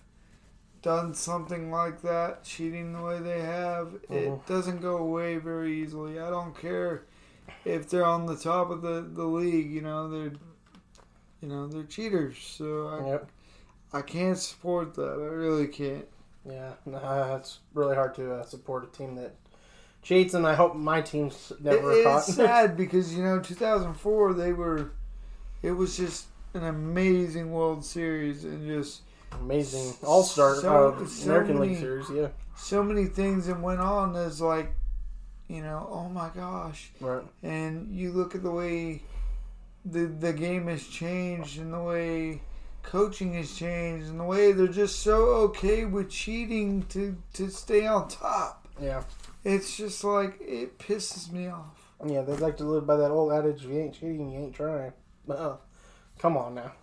done 0.85 1.15
something 1.15 1.71
like 1.71 2.01
that, 2.03 2.43
cheating 2.43 2.93
the 2.93 3.01
way 3.01 3.19
they 3.19 3.41
have, 3.41 3.87
it 4.07 4.45
doesn't 4.45 4.81
go 4.81 4.97
away 4.97 5.37
very 5.37 5.81
easily. 5.81 6.19
I 6.19 6.29
don't 6.29 6.55
care 6.55 7.05
if 7.65 7.89
they're 7.89 8.05
on 8.05 8.27
the 8.27 8.35
top 8.37 8.69
of 8.69 8.83
the, 8.83 9.01
the 9.01 9.23
league. 9.25 9.71
You 9.71 9.81
know 9.81 10.07
they're 10.07 10.33
you 11.41 11.47
know 11.47 11.67
they're 11.67 11.83
cheaters. 11.83 12.37
So 12.37 12.87
I 12.87 13.09
Yep. 13.09 13.29
I 13.93 14.01
can't 14.03 14.37
support 14.37 14.93
that. 14.93 15.13
I 15.19 15.33
really 15.33 15.67
can't. 15.67 16.05
Yeah, 16.47 16.73
nah, 16.85 17.35
it's 17.37 17.59
really 17.73 17.95
hard 17.95 18.13
to 18.15 18.35
uh, 18.35 18.43
support 18.43 18.83
a 18.83 18.87
team 18.95 19.15
that 19.15 19.33
cheats, 20.03 20.35
and 20.35 20.45
I 20.45 20.53
hope 20.53 20.75
my 20.75 21.01
team's 21.01 21.51
never 21.59 21.91
It- 21.93 22.03
caught. 22.03 22.27
it's 22.27 22.35
sad 22.35 22.77
because 22.77 23.15
you 23.15 23.23
know 23.23 23.39
2004 23.39 24.33
they 24.33 24.53
were 24.53 24.91
it 25.63 25.71
was 25.71 25.97
just 25.97 26.27
an 26.53 26.63
amazing 26.63 27.51
World 27.51 27.83
Series 27.83 28.43
and 28.45 28.67
just 28.67 29.01
Amazing 29.41 29.93
All 30.03 30.23
Star 30.23 30.55
So- 30.55 30.89
uh, 30.99 31.07
so 31.07 31.25
American 31.31 31.59
many- 31.59 31.71
League 31.71 31.79
Series. 31.79 32.09
Yeah, 32.09 32.27
so 32.55 32.83
many 32.83 33.05
things 33.05 33.47
that 33.47 33.59
went 33.59 33.79
on 33.81 34.13
that's 34.13 34.41
like 34.41 34.73
you 35.47 35.61
know 35.61 35.87
oh 35.91 36.09
my 36.09 36.29
gosh 36.35 36.91
right. 36.99 37.21
and 37.43 37.95
you 37.95 38.11
look 38.11 38.33
at 38.33 38.41
the 38.41 38.49
way 38.49 39.03
the 39.85 40.05
the 40.07 40.33
game 40.33 40.65
has 40.67 40.83
changed 40.87 41.59
and 41.59 41.71
the 41.71 41.79
way 41.79 42.41
coaching 42.81 43.33
has 43.35 43.53
changed 43.53 44.07
and 44.09 44.19
the 44.19 44.23
way 44.23 44.51
they're 44.53 44.67
just 44.67 44.99
so 45.01 45.25
okay 45.45 45.85
with 45.85 46.09
cheating 46.09 46.81
to 46.89 47.15
to 47.33 47.49
stay 47.49 47.85
on 47.85 48.07
top 48.07 48.67
Yeah, 48.81 49.03
it's 49.43 49.77
just 49.77 50.03
like 50.03 50.39
it 50.41 50.79
pisses 50.79 51.31
me 51.31 51.47
off 51.47 51.81
yeah. 52.05 52.21
They 52.23 52.35
like 52.37 52.57
to 52.57 52.65
live 52.65 52.85
by 52.85 52.97
that 52.97 53.09
old 53.09 53.31
adage: 53.31 53.63
"If 53.63 53.69
you 53.71 53.79
ain't 53.79 53.93
cheating, 53.93 54.29
you 54.29 54.39
ain't 54.39 54.53
trying." 54.53 54.91
Uh, 55.29 55.55
come 56.19 56.35
on 56.37 56.53
now. 56.55 56.73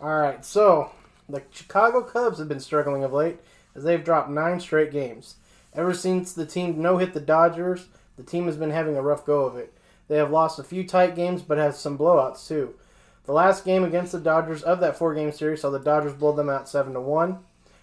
All 0.00 0.18
right, 0.18 0.44
so 0.44 0.90
the 1.28 1.42
Chicago 1.50 2.02
Cubs 2.02 2.38
have 2.38 2.48
been 2.48 2.60
struggling 2.60 3.04
of 3.04 3.12
late 3.12 3.38
as 3.74 3.84
they've 3.84 4.04
dropped 4.04 4.30
nine 4.30 4.60
straight 4.60 4.90
games. 4.90 5.36
Ever 5.74 5.92
since 5.92 6.32
the 6.32 6.46
team 6.46 6.80
no 6.80 6.96
hit 6.96 7.12
the 7.12 7.20
Dodgers, 7.20 7.86
the 8.16 8.22
team 8.22 8.46
has 8.46 8.56
been 8.56 8.70
having 8.70 8.96
a 8.96 9.02
rough 9.02 9.24
go 9.24 9.44
of 9.44 9.56
it. 9.56 9.72
They 10.08 10.16
have 10.16 10.30
lost 10.30 10.58
a 10.58 10.64
few 10.64 10.84
tight 10.84 11.14
games, 11.14 11.42
but 11.42 11.58
has 11.58 11.78
some 11.78 11.98
blowouts 11.98 12.48
too. 12.48 12.74
The 13.26 13.32
last 13.32 13.64
game 13.64 13.84
against 13.84 14.12
the 14.12 14.20
Dodgers 14.20 14.62
of 14.62 14.80
that 14.80 14.96
four-game 14.96 15.32
series 15.32 15.60
saw 15.60 15.70
the 15.70 15.78
Dodgers 15.78 16.14
blow 16.14 16.32
them 16.32 16.48
out 16.48 16.68
seven 16.68 16.94
to 16.94 17.00
one. 17.00 17.40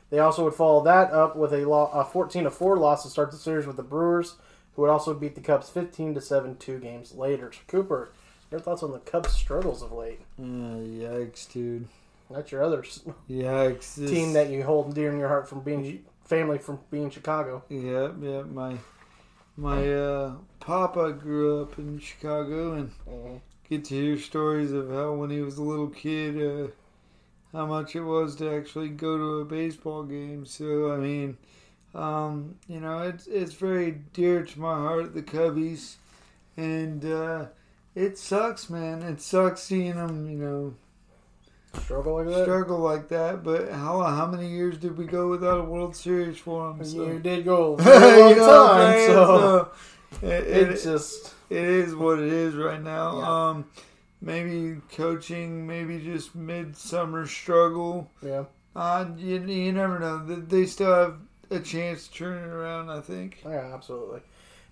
They 0.10 0.18
also 0.18 0.44
would 0.44 0.56
follow 0.56 0.84
that 0.84 1.12
up 1.12 1.36
with 1.36 1.54
a, 1.54 1.66
lo- 1.66 1.92
a 1.94 2.04
14 2.04 2.46
to 2.46 2.52
four 2.52 2.78
loss 2.78 3.04
to 3.04 3.10
start 3.10 3.32
the 3.32 3.38
series 3.38 3.68
with 3.68 3.76
the 3.78 3.84
Brewers, 3.84 4.36
who 4.76 4.82
would 4.82 4.92
also 4.92 5.14
beat 5.14 5.36
the 5.36 5.42
Cubs 5.42 5.70
15 5.70 6.16
to 6.16 6.22
seven 6.22 6.58
two 6.58 6.80
games 6.80 7.14
later. 7.14 7.52
So 7.52 7.60
Cooper, 7.68 8.10
your 8.50 8.60
thoughts 8.60 8.82
on 8.82 8.92
the 8.92 9.00
Cubs' 9.00 9.34
struggles 9.34 9.84
of 9.84 9.92
late? 9.92 10.22
Uh, 10.40 10.44
yikes 10.82 11.52
dude 11.52 11.88
That's 12.30 12.52
your 12.52 12.64
other! 12.64 12.84
Team 14.10 14.34
that 14.34 14.50
you 14.50 14.64
hold 14.64 14.94
dear 14.96 15.12
in 15.12 15.20
your 15.20 15.28
heart 15.28 15.48
from 15.48 15.62
being 15.62 16.04
family 16.26 16.58
from 16.58 16.80
being 16.90 17.10
Chicago. 17.10 17.64
Yeah, 17.70 18.12
yeah. 18.20 18.42
My 18.44 18.78
my 19.58 19.94
uh, 19.94 20.34
papa 20.60 21.14
grew 21.14 21.62
up 21.62 21.78
in 21.78 22.00
Chicago, 22.00 22.74
and 22.74 22.92
Mhm. 23.08 23.42
get 23.70 23.86
to 23.86 23.96
hear 23.96 24.18
stories 24.18 24.72
of 24.72 24.90
how 24.90 25.14
when 25.14 25.30
he 25.30 25.42
was 25.42 25.58
a 25.58 25.64
little 25.64 25.88
kid, 25.90 26.36
uh, 26.42 26.68
how 27.54 27.66
much 27.66 27.96
it 27.96 28.02
was 28.02 28.36
to 28.38 28.50
actually 28.50 28.90
go 28.90 29.18
to 29.18 29.40
a 29.40 29.46
baseball 29.46 30.04
game. 30.04 30.46
So 30.46 30.92
I 30.92 30.98
mean, 30.98 31.38
um, 31.94 32.56
you 32.68 32.80
know, 32.80 33.04
it's 33.04 33.28
it's 33.28 33.54
very 33.54 33.92
dear 34.14 34.44
to 34.44 34.60
my 34.60 34.76
heart, 34.76 35.14
the 35.14 35.24
Cubbies, 35.24 35.96
and 36.58 37.06
uh, 37.06 37.46
it 37.94 38.18
sucks, 38.18 38.70
man. 38.70 39.04
It 39.04 39.22
sucks 39.22 39.62
seeing 39.64 39.96
them, 39.96 40.30
you 40.30 40.38
know, 40.38 40.74
Struggle 41.84 42.16
like 42.16 42.28
that. 42.28 42.44
struggle 42.44 42.80
like 42.80 43.08
that. 43.10 43.44
But 43.44 43.72
how 43.72 44.02
how 44.02 44.26
many 44.28 44.48
years 44.50 44.78
did 44.78 44.98
we 44.98 45.06
go 45.06 45.30
without 45.30 45.60
a 45.60 45.64
World 45.64 45.96
Series 45.96 46.38
for 46.38 46.74
them? 46.74 46.82
You 46.86 47.20
did 47.20 47.46
go 47.46 47.76
a 47.80 47.84
long 48.20 48.30
You 48.30 48.36
know 48.38 48.68
time, 48.68 49.08
so 49.08 49.72
So, 50.22 50.28
it, 50.28 50.32
it, 50.48 50.70
it's 50.72 50.84
just 50.84 51.34
it 51.50 51.64
is 51.64 51.96
what 51.96 52.20
it 52.20 52.32
is 52.32 52.56
right 52.56 52.82
now. 52.82 53.18
Yeah. 53.20 53.50
Um, 53.50 53.66
maybe 54.22 54.82
coaching, 54.94 55.68
maybe 55.68 56.00
just 56.00 56.36
midsummer 56.36 57.28
struggle. 57.28 58.10
yeah. 58.22 58.46
Uh, 58.76 59.06
you, 59.18 59.40
you 59.42 59.72
never 59.72 60.00
know. 60.00 60.26
They- 60.26 60.36
They 60.62 60.66
still 60.66 60.94
have 60.94 61.16
a 61.50 61.60
chance 61.60 62.08
to 62.08 62.14
turn 62.14 62.44
it 62.44 62.52
around. 62.52 62.90
I 62.90 63.00
think. 63.02 63.42
Yeah, 63.46 63.72
absolutely. 63.74 64.22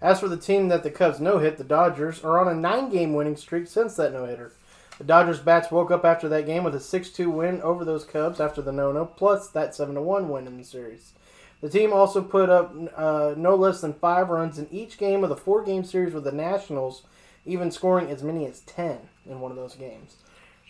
As 0.02 0.20
for 0.20 0.28
the 0.28 0.36
team 0.36 0.68
that 0.68 0.84
the 0.84 0.90
Cubs 0.92 1.22
no 1.22 1.38
hit, 1.38 1.58
the 1.58 1.64
Dodgers 1.64 2.22
are 2.26 2.38
on 2.40 2.50
a 2.50 2.60
nine 2.60 2.90
game 2.90 3.14
winning 3.14 3.38
streak 3.38 3.68
since 3.68 3.96
that 3.96 4.12
no 4.12 4.26
hitter. 4.26 4.52
The 4.98 5.04
Dodgers 5.04 5.40
bats 5.40 5.72
woke 5.72 5.92
up 5.92 6.06
after 6.06 6.30
that 6.30 6.46
game 6.46 6.64
with 6.64 6.76
a 6.76 6.80
6 6.80 7.10
2 7.10 7.30
win 7.30 7.62
over 7.62 7.84
those 7.84 8.06
Cubs 8.06 8.40
after 8.40 8.62
the 8.62 8.72
no 8.72 8.92
no, 8.92 9.06
plus 9.06 9.48
that 9.50 9.76
7 9.76 10.00
1 10.04 10.30
win 10.30 10.48
in 10.48 10.58
the 10.58 10.64
series. 10.64 11.14
The 11.62 11.70
team 11.70 11.94
also 11.94 12.22
put 12.22 12.50
up 12.50 12.76
uh, 12.96 13.36
no 13.38 13.56
less 13.56 13.82
than 13.82 13.94
five 13.94 14.30
runs 14.30 14.60
in 14.60 14.68
each 14.70 14.98
game 14.98 15.24
of 15.24 15.30
the 15.30 15.38
four 15.38 15.64
game 15.64 15.84
series 15.84 16.14
with 16.14 16.26
the 16.26 16.32
Nationals, 16.32 17.04
even 17.46 17.72
scoring 17.72 18.10
as 18.10 18.22
many 18.22 18.46
as 18.46 18.60
10 18.62 19.00
in 19.26 19.40
one 19.40 19.50
of 19.50 19.58
those 19.58 19.76
games. 19.76 20.18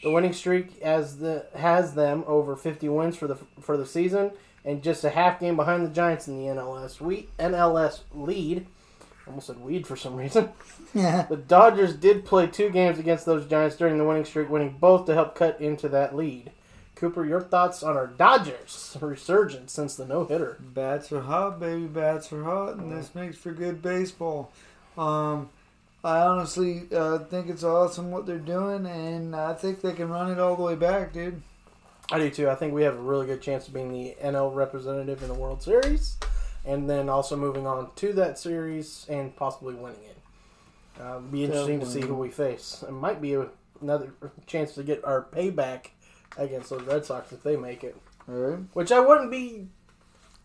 The 0.04 0.12
winning 0.12 0.34
streak 0.34 0.80
as 0.82 1.18
the 1.18 1.48
has 1.56 1.96
them 1.96 2.24
over 2.28 2.56
50 2.56 2.88
wins 2.90 3.16
for 3.16 3.28
the 3.28 3.38
for 3.60 3.78
the 3.78 3.86
season 3.86 4.32
and 4.66 4.84
just 4.84 5.04
a 5.04 5.10
half 5.10 5.40
game 5.40 5.56
behind 5.56 5.86
the 5.86 5.94
Giants 5.94 6.28
in 6.28 6.38
the 6.38 6.46
NLS 6.46 7.02
we, 7.02 7.28
NLS 7.40 8.02
lead. 8.14 8.68
Almost 9.28 9.48
said 9.48 9.62
weed 9.62 9.88
for 9.88 9.96
some 9.96 10.16
reason. 10.16 10.50
Yeah. 10.96 11.24
The 11.24 11.38
Dodgers 11.38 11.96
did 11.96 12.24
play 12.24 12.46
two 12.46 12.70
games 12.70 13.00
against 13.00 13.26
those 13.26 13.48
Giants 13.48 13.76
during 13.76 13.98
the 13.98 14.04
winning 14.04 14.26
streak, 14.26 14.48
winning 14.48 14.78
both 14.80 15.08
to 15.08 15.16
help 15.16 15.34
cut 15.34 15.60
into 15.60 15.90
that 15.90 16.16
lead. 16.16 16.52
Cooper, 16.96 17.26
your 17.26 17.42
thoughts 17.42 17.82
on 17.82 17.98
our 17.98 18.06
Dodgers 18.06 18.96
resurgence 19.02 19.74
since 19.74 19.96
the 19.96 20.06
no 20.06 20.26
hitter? 20.26 20.60
Bats 20.62 21.12
are 21.12 21.22
hot, 21.22 21.60
baby. 21.60 21.88
Bats 21.88 22.32
are 22.32 22.44
hot, 22.44 22.76
and 22.76 22.92
this 22.92 23.16
makes 23.16 23.38
for 23.38 23.52
good 23.54 23.82
baseball. 23.82 24.52
Um, 24.96 25.50
I 26.04 26.20
honestly 26.20 26.84
uh, 26.96 27.20
think 27.20 27.50
it's 27.50 27.64
awesome 27.64 28.12
what 28.12 28.28
they're 28.28 28.38
doing, 28.38 28.86
and 28.86 29.36
I 29.36 29.54
think 29.54 29.82
they 29.82 29.94
can 29.94 30.10
run 30.10 30.32
it 30.32 30.40
all 30.40 30.56
the 30.56 30.62
way 30.62 30.76
back, 30.76 31.12
dude. 31.12 31.42
I 32.12 32.20
do 32.20 32.30
too. 32.30 32.50
I 32.50 32.56
think 32.56 32.74
we 32.74 32.84
have 32.84 32.96
a 32.96 33.02
really 33.02 33.26
good 33.26 33.42
chance 33.42 33.68
of 33.68 33.74
being 33.74 33.92
the 33.92 34.16
NL 34.24 34.54
representative 34.54 35.24
in 35.24 35.30
the 35.30 35.34
World 35.34 35.64
Series, 35.64 36.18
and 36.66 36.90
then 36.90 37.10
also 37.10 37.36
moving 37.36 37.68
on 37.68 37.90
to 37.96 38.14
that 38.14 38.38
series 38.40 39.06
and 39.10 39.36
possibly 39.36 39.74
winning 39.76 40.04
it. 40.04 40.18
Uh, 41.02 41.20
be 41.20 41.44
interesting 41.44 41.80
to 41.80 41.86
see 41.86 42.02
who 42.02 42.14
we 42.14 42.30
face. 42.30 42.84
It 42.88 42.92
might 42.92 43.20
be 43.22 43.34
a, 43.34 43.48
another 43.82 44.14
chance 44.46 44.74
to 44.76 44.84
get 44.84 45.04
our 45.04 45.24
payback 45.32 45.88
against 46.38 46.70
those 46.70 46.84
Red 46.84 47.06
Sox 47.06 47.32
if 47.32 47.42
they 47.44 47.56
make 47.56 47.84
it, 47.84 47.96
All 48.30 48.36
right. 48.36 48.60
which 48.74 48.92
I 48.92 49.00
wouldn't 49.00 49.32
be. 49.32 49.68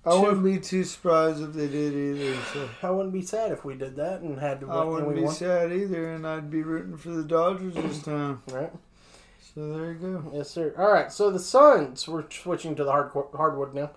I 0.06 0.12
Too- 0.12 0.20
wouldn't 0.22 0.44
be 0.44 0.58
too 0.58 0.84
surprised 0.84 1.42
if 1.42 1.52
they 1.52 1.68
did 1.68 1.92
either. 1.92 2.34
So. 2.54 2.68
I 2.82 2.90
wouldn't 2.90 3.12
be 3.12 3.20
sad 3.22 3.52
if 3.52 3.64
we 3.64 3.74
did 3.74 3.96
that 3.96 4.20
and 4.22 4.38
had 4.38 4.60
to 4.60 4.70
I 4.70 4.84
wouldn't 4.84 5.14
be 5.14 5.22
won. 5.22 5.34
sad 5.34 5.70
either, 5.72 6.12
and 6.14 6.26
I'd 6.26 6.50
be 6.50 6.62
rooting 6.62 6.96
for 6.96 7.10
the 7.10 7.24
Dodgers 7.24 7.74
this 7.74 8.02
time. 8.02 8.42
Right. 8.50 8.72
So 9.54 9.72
there 9.72 9.92
you 9.92 9.98
go. 9.98 10.30
Yes, 10.32 10.50
sir. 10.50 10.72
All 10.78 10.90
right. 10.92 11.10
So 11.10 11.30
the 11.30 11.38
Suns. 11.40 12.06
We're 12.06 12.30
switching 12.30 12.74
to 12.76 12.84
the 12.84 12.92
hard 12.92 13.10
hardwood 13.34 13.74
now. 13.74 13.90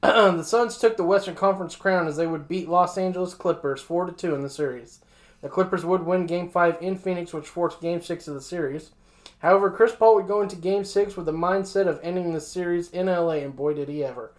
the 0.02 0.42
Suns 0.42 0.78
took 0.78 0.96
the 0.96 1.04
Western 1.04 1.34
Conference 1.34 1.76
crown 1.76 2.06
as 2.08 2.16
they 2.16 2.26
would 2.26 2.48
beat 2.48 2.70
Los 2.70 2.96
Angeles 2.96 3.34
Clippers 3.34 3.82
four 3.82 4.06
to 4.06 4.12
two 4.12 4.34
in 4.34 4.40
the 4.40 4.48
series. 4.48 5.00
The 5.42 5.50
Clippers 5.50 5.84
would 5.84 6.06
win 6.06 6.26
Game 6.26 6.48
Five 6.48 6.78
in 6.80 6.96
Phoenix, 6.96 7.34
which 7.34 7.48
forced 7.48 7.82
Game 7.82 8.00
Six 8.00 8.26
of 8.26 8.34
the 8.34 8.40
series. 8.40 8.92
However, 9.40 9.70
Chris 9.70 9.94
Paul 9.94 10.14
would 10.14 10.26
go 10.26 10.40
into 10.40 10.56
Game 10.56 10.84
Six 10.84 11.16
with 11.16 11.26
the 11.26 11.32
mindset 11.32 11.86
of 11.86 12.00
ending 12.02 12.32
the 12.32 12.40
series 12.40 12.90
in 12.90 13.06
LA, 13.06 13.32
and 13.32 13.54
boy 13.54 13.74
did 13.74 13.88
he 13.88 14.02
ever. 14.02 14.32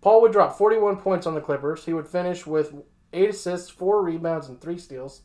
Paul 0.00 0.22
would 0.22 0.32
drop 0.32 0.56
41 0.56 0.98
points 0.98 1.26
on 1.26 1.34
the 1.34 1.40
Clippers. 1.40 1.84
He 1.84 1.92
would 1.92 2.06
finish 2.06 2.46
with 2.46 2.74
eight 3.12 3.30
assists, 3.30 3.70
four 3.70 4.02
rebounds, 4.02 4.48
and 4.48 4.60
three 4.60 4.78
steals. 4.78 5.22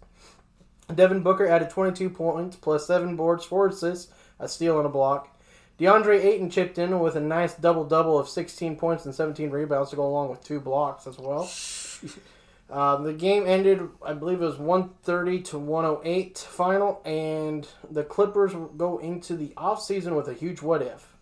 Devin 0.94 1.22
Booker 1.22 1.48
added 1.48 1.70
22 1.70 2.10
points 2.10 2.56
plus 2.56 2.88
seven 2.88 3.16
boards, 3.16 3.46
four 3.46 3.68
assists, 3.68 4.12
a 4.40 4.48
steal, 4.48 4.78
and 4.78 4.86
a 4.86 4.90
block. 4.90 5.33
DeAndre 5.84 6.24
Ayton 6.24 6.50
chipped 6.50 6.78
in 6.78 6.98
with 7.00 7.18
a 7.18 7.20
nice 7.20 7.56
double 7.56 7.84
double 7.84 8.18
of 8.18 8.30
16 8.30 8.78
points 8.78 9.04
and 9.04 9.14
17 9.14 9.50
rebounds 9.50 9.90
to 9.90 9.98
go 9.98 10.06
along 10.06 10.30
with 10.30 10.42
two 10.42 10.62
blocks 10.62 11.08
as 11.08 11.18
well. 11.18 11.50
Uh, 12.70 12.96
the 12.98 13.14
game 13.14 13.46
ended, 13.46 13.88
I 14.04 14.14
believe 14.14 14.42
it 14.42 14.46
was 14.46 14.58
130 14.58 15.42
to 15.44 15.60
108 15.60 16.40
final, 16.40 17.04
and 17.06 17.68
the 17.92 18.04
Clippers 18.04 18.54
go 18.78 18.98
into 18.98 19.36
the 19.36 19.50
offseason 19.50 20.16
with 20.16 20.28
a 20.28 20.34
huge 20.34 20.64
what 20.64 20.82
if. 20.82 21.14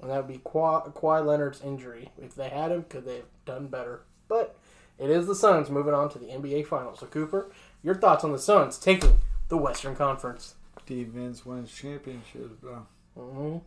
And 0.00 0.08
that 0.08 0.16
would 0.16 0.28
be 0.32 0.38
Kawhi, 0.38 0.94
Kawhi 0.94 1.26
Leonard's 1.26 1.60
injury. 1.60 2.12
If 2.16 2.34
they 2.34 2.48
had 2.48 2.72
him, 2.72 2.84
could 2.84 3.04
they 3.04 3.16
have 3.16 3.26
done 3.44 3.66
better? 3.66 4.04
But 4.26 4.56
it 4.98 5.10
is 5.10 5.26
the 5.26 5.34
Suns 5.34 5.68
moving 5.68 5.92
on 5.92 6.08
to 6.10 6.18
the 6.18 6.28
NBA 6.28 6.66
Finals. 6.66 7.00
So, 7.00 7.06
Cooper, 7.06 7.50
your 7.82 7.96
thoughts 7.96 8.24
on 8.24 8.32
the 8.32 8.38
Suns 8.38 8.78
taking 8.78 9.18
the 9.48 9.58
Western 9.58 9.96
Conference? 9.96 10.54
Defense 10.86 11.44
wins 11.44 11.74
championships, 11.74 12.54
bro. 12.62 12.86
hmm 13.14 13.58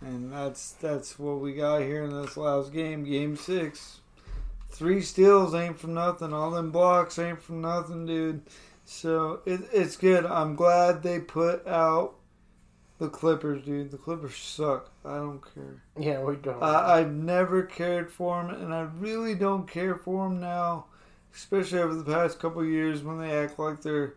And 0.00 0.32
that's 0.32 0.72
that's 0.72 1.18
what 1.18 1.40
we 1.40 1.52
got 1.52 1.82
here 1.82 2.04
in 2.04 2.22
this 2.22 2.36
last 2.36 2.72
game, 2.72 3.04
game 3.04 3.36
six. 3.36 4.00
three 4.70 5.02
steals 5.02 5.54
ain't 5.54 5.78
from 5.78 5.94
nothing. 5.94 6.32
All 6.32 6.50
them 6.50 6.70
blocks 6.70 7.18
ain't 7.18 7.42
from 7.42 7.60
nothing, 7.60 8.06
dude. 8.06 8.42
So 8.84 9.40
it, 9.44 9.60
it's 9.72 9.96
good. 9.96 10.24
I'm 10.24 10.56
glad 10.56 11.02
they 11.02 11.20
put 11.20 11.66
out 11.66 12.14
the 12.98 13.08
Clippers, 13.08 13.62
dude. 13.64 13.90
The 13.90 13.98
Clippers 13.98 14.36
suck. 14.36 14.90
I 15.04 15.16
don't 15.16 15.42
care. 15.54 15.82
Yeah, 15.98 16.22
we 16.22 16.36
don't. 16.36 16.62
I, 16.62 16.98
I've 16.98 17.12
never 17.12 17.62
cared 17.62 18.10
for 18.10 18.42
them, 18.42 18.54
and 18.54 18.74
I 18.74 18.88
really 18.98 19.34
don't 19.34 19.68
care 19.68 19.96
for 19.96 20.28
them 20.28 20.40
now, 20.40 20.86
especially 21.34 21.80
over 21.80 21.94
the 21.94 22.04
past 22.04 22.40
couple 22.40 22.62
of 22.62 22.68
years 22.68 23.02
when 23.02 23.18
they 23.18 23.32
act 23.32 23.58
like 23.58 23.82
their 23.82 24.14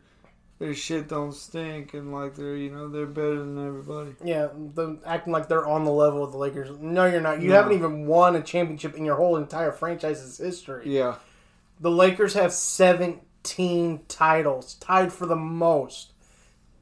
their 0.63 0.73
shit 0.73 1.09
don't 1.09 1.33
stink 1.33 1.93
and 1.93 2.13
like 2.13 2.35
they're 2.35 2.55
you 2.55 2.69
know 2.69 2.87
they're 2.87 3.05
better 3.05 3.37
than 3.39 3.57
everybody. 3.67 4.15
yeah, 4.23 4.47
the, 4.75 4.97
acting 5.05 5.33
like 5.33 5.49
they're 5.49 5.67
on 5.67 5.83
the 5.83 5.91
level 5.91 6.23
of 6.23 6.31
the 6.31 6.37
Lakers. 6.37 6.69
No, 6.79 7.05
you're 7.05 7.19
not. 7.19 7.41
You 7.41 7.49
No. 7.49 7.55
haven't 7.55 7.73
even 7.73 8.07
won 8.07 8.35
a 8.37 8.41
championship 8.41 8.95
in 8.95 9.03
your 9.03 9.17
whole 9.17 9.35
entire 9.35 9.73
franchise's 9.73 10.37
history. 10.37 10.83
Yeah, 10.85 11.15
The 11.81 11.91
Lakers 11.91 12.33
have 12.35 12.53
17 12.53 14.05
titles, 14.07 14.75
tied 14.75 15.11
for 15.11 15.25
the 15.25 15.35
most 15.35 16.13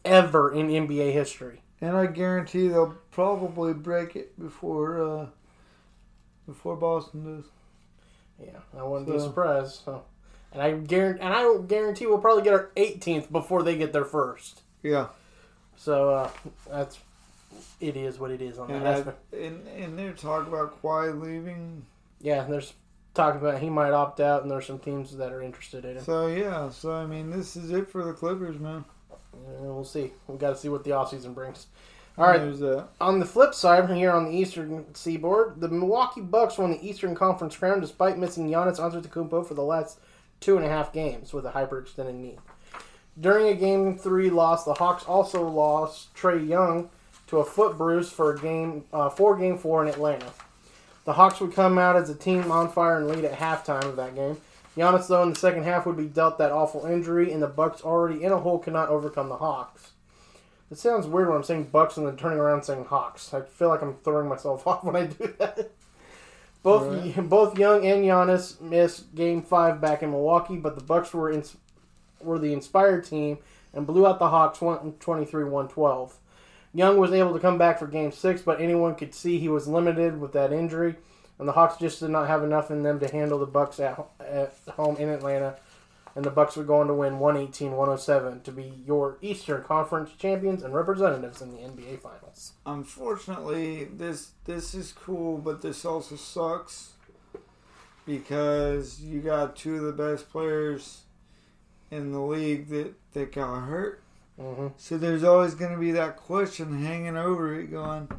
ever 0.06 0.54
in 0.54 0.68
NBA 0.68 1.12
history. 1.12 1.64
and 1.82 1.98
I 1.98 2.06
guarantee 2.06 2.68
they'll 2.68 2.98
probably 3.10 3.74
break 3.74 4.16
it 4.16 4.40
before 4.40 5.02
uh 5.04 5.26
before 6.46 6.76
Boston 6.76 7.24
does. 7.38 7.46
Yeah, 8.40 8.60
I 8.78 8.84
wouldn't 8.84 9.10
be 9.12 9.20
surprised. 9.20 9.82
So. 9.86 10.04
And 10.53 10.62
I 10.62 10.72
guarantee, 10.72 11.22
and 11.24 11.34
I 11.34 11.41
don't 11.41 11.67
guarantee 11.67 12.05
we'll 12.08 12.17
probably 12.17 12.43
get 12.43 12.53
our 12.53 12.72
18th 12.75 13.31
before 13.31 13.63
they 13.63 13.77
get 13.77 13.93
their 13.93 14.05
first. 14.05 14.62
Yeah, 14.84 15.08
So 15.77 16.10
uh, 16.10 16.29
that's 16.70 17.00
it 17.79 17.96
is 17.96 18.20
what 18.20 18.31
it 18.31 18.41
is 18.41 18.58
on 18.60 18.70
and 18.72 18.86
that 18.86 19.00
aspect. 19.00 19.34
and 19.34 19.67
and 19.67 19.98
they're 19.98 20.13
talking 20.13 20.51
about 20.51 20.81
Kawhi 20.81 21.20
leaving. 21.22 21.86
Yeah, 22.20 22.43
there's 22.43 22.74
talking 23.13 23.39
about 23.41 23.60
he 23.62 23.70
might 23.70 23.91
opt 23.91 24.20
out, 24.20 24.41
and 24.41 24.51
there's 24.51 24.65
some 24.65 24.79
teams 24.79 25.15
that 25.17 25.31
are 25.31 25.41
interested 25.41 25.86
in 25.86 25.98
him. 25.98 26.03
So 26.03 26.27
yeah, 26.27 26.70
so 26.70 26.91
I 26.93 27.05
mean 27.05 27.29
this 27.29 27.55
is 27.55 27.72
it 27.72 27.89
for 27.89 28.03
the 28.03 28.13
Clippers, 28.13 28.60
man. 28.60 28.84
We'll 29.60 29.86
see. 29.86 30.12
We've 30.27 30.39
got 30.39 30.50
to 30.50 30.55
see 30.58 30.70
what 30.70 30.84
the 30.84 30.89
offseason 30.91 31.34
brings. 31.34 31.67
All 32.17 32.27
right, 32.27 32.41
on 33.00 33.20
the 33.20 33.25
flip 33.25 33.53
side, 33.53 33.89
here 33.89 34.12
on 34.12 34.25
the 34.25 34.31
Eastern 34.31 34.93
Seaboard, 34.93 35.62
the 35.62 35.70
Milwaukee 35.70 36.20
Bucks 36.20 36.58
won 36.58 36.72
the 36.72 36.86
Eastern 36.86 37.15
Conference 37.15 37.55
crown 37.55 37.79
despite 37.79 38.17
missing 38.17 38.50
Giannis 38.50 38.79
Antetokounmpo 38.79 39.48
for 39.48 39.53
the 39.53 39.63
last 39.63 39.98
two 40.41 40.57
and 40.57 40.65
a 40.65 40.69
half 40.69 40.91
games 40.91 41.31
with 41.31 41.45
a 41.45 41.51
hyperextended 41.51 42.15
knee. 42.15 42.38
During 43.19 43.48
a 43.48 43.53
Game 43.53 43.98
Three 43.98 44.29
loss, 44.29 44.65
the 44.65 44.74
Hawks 44.74 45.05
also 45.05 45.48
lost 45.48 46.13
Trae 46.13 46.45
Young 46.45 46.89
to 47.27 47.38
a 47.39 47.45
foot 47.45 47.77
bruise 47.77 48.12
for 48.12 48.33
a 48.33 48.39
game 48.39 48.83
uh, 48.91 49.10
for 49.10 49.38
Game 49.38 49.57
Four 49.57 49.83
in 49.83 49.89
Atlanta. 49.89 50.33
The 51.05 51.13
Hawks 51.13 51.39
would 51.39 51.53
come 51.53 51.77
out 51.77 51.95
as 51.95 52.10
a 52.10 52.15
team 52.15 52.51
on 52.51 52.69
fire 52.69 52.98
and 52.98 53.07
lead 53.07 53.24
at 53.24 53.39
halftime 53.39 53.86
of 53.86 53.95
that 53.95 54.15
game. 54.15 54.38
Giannis, 54.77 55.07
though, 55.07 55.24
in 55.24 55.29
the 55.31 55.36
second 55.36 55.63
half 55.63 55.86
would 55.86 55.98
be 55.98 56.05
dealt 56.05 56.38
that 56.38 56.51
awful 56.51 56.86
injury, 56.86 57.31
and 57.31 57.41
the 57.41 57.48
Bucks, 57.48 57.81
already 57.81 58.24
in 58.24 58.31
a 58.31 58.38
hole, 58.38 58.60
cannot 58.60 58.89
overcome 58.89 59.29
the 59.29 59.38
Hawks. 59.38 59.91
It 60.69 60.77
sounds 60.77 61.05
weird 61.05 61.27
when 61.27 61.38
I'm 61.38 61.43
saying 61.43 61.65
Bucks 61.65 61.98
and 61.98 62.07
then 62.07 62.15
turning 62.15 62.39
around 62.39 62.63
saying 62.63 62.86
Hawks. 62.86 63.33
I 63.33 63.41
feel 63.41 63.67
like 63.67 63.81
I'm 63.81 63.95
throwing 63.95 64.29
myself 64.29 64.65
off 64.67 64.83
when 64.83 64.95
I 64.95 65.07
do 65.07 65.33
that. 65.39 65.71
Both 66.63 67.15
both 67.30 67.58
Young 67.58 67.86
and 67.86 68.03
Giannis 68.03 68.60
missed 68.62 69.13
Game 69.15 69.41
Five 69.41 69.82
back 69.82 70.03
in 70.03 70.12
Milwaukee, 70.12 70.58
but 70.58 70.75
the 70.75 70.84
Bucks 70.84 71.13
were 71.13 71.32
in, 71.32 71.44
were 72.22 72.39
the 72.39 72.53
inspired 72.53 73.06
team 73.06 73.39
and 73.74 73.88
blew 73.88 74.06
out 74.06 74.20
the 74.20 74.30
Hawks 74.30 74.60
23-112. 74.60 76.12
Young 76.74 76.98
was 76.98 77.12
able 77.12 77.34
to 77.34 77.39
come 77.39 77.58
back 77.58 77.80
for 77.80 77.88
Game 77.88 78.12
Six, 78.12 78.41
but 78.41 78.62
anyone 78.62 78.96
could 78.96 79.13
see 79.13 79.39
he 79.39 79.50
was 79.50 79.68
limited 79.68 80.20
with 80.20 80.34
that 80.34 80.53
injury, 80.53 80.96
and 81.39 81.48
the 81.48 81.53
Hawks 81.53 81.77
just 81.77 82.00
did 82.00 82.10
not 82.10 82.27
have 82.27 82.44
enough 82.44 82.72
in 82.72 82.84
them 82.84 83.00
to 83.00 83.12
handle 83.12 83.39
the 83.39 83.46
Bucks 83.46 83.80
at, 83.80 84.00
at 84.20 84.53
home 84.70 84.96
in 84.98 85.10
Atlanta. 85.10 85.56
And 86.15 86.25
the 86.25 86.30
Bucks 86.30 86.58
were 86.58 86.63
going 86.63 86.88
to 86.88 86.94
win 86.94 87.20
118-107 87.20 88.44
to 88.44 88.51
be 88.51 88.74
your 88.86 89.18
Eastern 89.22 89.63
Conference 89.63 90.12
champions 90.18 90.62
and 90.62 90.74
representatives 90.74 91.41
in 91.41 91.51
the 91.51 91.60
NBA 91.60 92.01
Finals. 92.01 92.53
Unfortunately, 92.65 93.86
this 93.86 94.32
this 94.45 94.74
is 94.74 94.91
cool, 94.91 95.38
but 95.38 95.62
this 95.62 95.86
also 95.86 96.15
sucks 96.17 96.93
because 98.06 99.00
you 99.02 99.21
got 99.21 99.56
two 99.56 99.76
of 99.76 99.84
the 99.84 99.91
best 99.93 100.30
players 100.30 101.04
in 101.91 102.12
the 102.12 102.19
league 102.19 102.67
that 102.69 102.93
that 103.13 103.32
got 103.32 103.62
hurt. 103.62 104.02
hmm 104.38 104.67
So 104.78 104.97
there's 104.97 105.24
always 105.24 105.56
going 105.56 105.71
to 105.71 105.78
be 105.78 105.91
that 105.91 106.17
question 106.17 106.84
hanging 106.84 107.17
over 107.17 107.58
it, 107.60 107.67
going, 107.67 108.10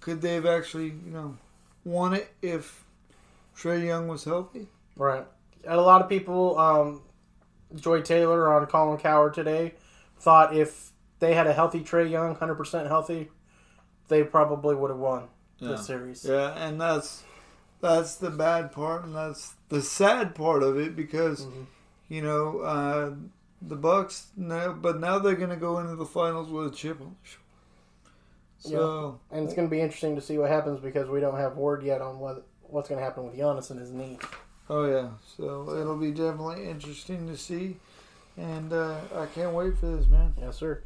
could 0.00 0.20
they 0.20 0.34
have 0.34 0.46
actually, 0.46 0.86
you 0.88 1.10
know, 1.10 1.36
won 1.84 2.14
it 2.14 2.32
if 2.42 2.84
Trae 3.56 3.84
Young 3.84 4.06
was 4.08 4.24
healthy? 4.24 4.68
Right. 4.96 5.24
A 5.66 5.76
lot 5.76 6.02
of 6.02 6.08
people, 6.08 6.58
um, 6.58 7.02
Joy 7.74 8.02
Taylor 8.02 8.52
on 8.52 8.66
Colin 8.66 8.98
Cowherd 8.98 9.34
today, 9.34 9.74
thought 10.18 10.56
if 10.56 10.92
they 11.20 11.34
had 11.34 11.46
a 11.46 11.52
healthy 11.52 11.80
Trae 11.80 12.10
Young, 12.10 12.36
100% 12.36 12.86
healthy, 12.88 13.30
they 14.08 14.22
probably 14.22 14.74
would 14.74 14.90
have 14.90 14.98
won 14.98 15.28
the 15.60 15.76
series. 15.76 16.24
Yeah, 16.24 16.52
and 16.56 16.80
that's 16.80 17.22
that's 17.80 18.16
the 18.16 18.30
bad 18.30 18.72
part, 18.72 19.04
and 19.04 19.14
that's 19.14 19.54
the 19.68 19.82
sad 19.82 20.34
part 20.34 20.62
of 20.62 20.78
it 20.78 20.96
because 20.96 21.46
you 22.08 22.22
know 22.22 22.60
uh, 22.60 23.14
the 23.62 23.76
Bucks 23.76 24.28
now, 24.36 24.72
but 24.72 25.00
now 25.00 25.18
they're 25.18 25.34
going 25.34 25.50
to 25.50 25.56
go 25.56 25.78
into 25.78 25.96
the 25.96 26.04
finals 26.06 26.50
with 26.50 26.72
a 26.72 26.76
chip 26.76 27.00
on 27.00 27.16
their 27.22 27.32
shoulder. 27.32 27.40
So 28.58 29.20
And 29.30 29.44
it's 29.44 29.54
going 29.54 29.68
to 29.68 29.70
be 29.70 29.80
interesting 29.80 30.14
to 30.16 30.20
see 30.22 30.38
what 30.38 30.50
happens 30.50 30.80
because 30.80 31.08
we 31.08 31.20
don't 31.20 31.36
have 31.38 31.56
word 31.56 31.82
yet 31.82 32.00
on 32.00 32.18
what 32.18 32.46
what's 32.62 32.88
going 32.88 32.98
to 32.98 33.04
happen 33.04 33.24
with 33.26 33.36
Giannis 33.36 33.70
and 33.70 33.78
his 33.78 33.90
knee. 33.90 34.18
Oh 34.68 34.86
yeah, 34.86 35.08
so 35.36 35.76
it'll 35.78 35.96
be 35.96 36.10
definitely 36.10 36.68
interesting 36.68 37.26
to 37.28 37.36
see, 37.36 37.76
and 38.36 38.72
uh, 38.72 38.96
I 39.14 39.26
can't 39.26 39.52
wait 39.52 39.78
for 39.78 39.86
this, 39.86 40.06
man. 40.06 40.34
Yes, 40.40 40.56
sir. 40.56 40.82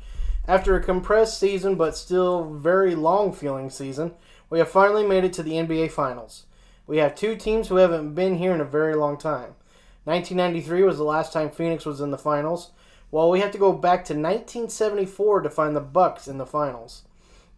After 0.46 0.74
a 0.74 0.82
compressed 0.82 1.38
season 1.38 1.74
but 1.74 1.96
still 1.96 2.54
very 2.54 2.94
long 2.94 3.32
feeling 3.32 3.68
season, 3.70 4.12
we 4.48 4.58
have 4.58 4.70
finally 4.70 5.06
made 5.06 5.24
it 5.24 5.32
to 5.34 5.42
the 5.42 5.52
NBA 5.52 5.90
Finals. 5.90 6.44
We 6.86 6.96
have 6.98 7.14
two 7.14 7.36
teams 7.36 7.68
who 7.68 7.76
haven't 7.76 8.14
been 8.14 8.38
here 8.38 8.54
in 8.54 8.62
a 8.62 8.64
very 8.64 8.94
long 8.94 9.18
time. 9.18 9.54
1993 10.04 10.84
was 10.84 10.96
the 10.96 11.04
last 11.04 11.34
time 11.34 11.50
Phoenix 11.50 11.84
was 11.84 12.00
in 12.00 12.10
the 12.10 12.16
finals, 12.16 12.70
while 13.10 13.28
we 13.28 13.40
have 13.40 13.50
to 13.52 13.58
go 13.58 13.74
back 13.74 14.06
to 14.06 14.14
1974 14.14 15.42
to 15.42 15.50
find 15.50 15.76
the 15.76 15.80
Bucks 15.80 16.26
in 16.26 16.38
the 16.38 16.46
finals. 16.46 17.02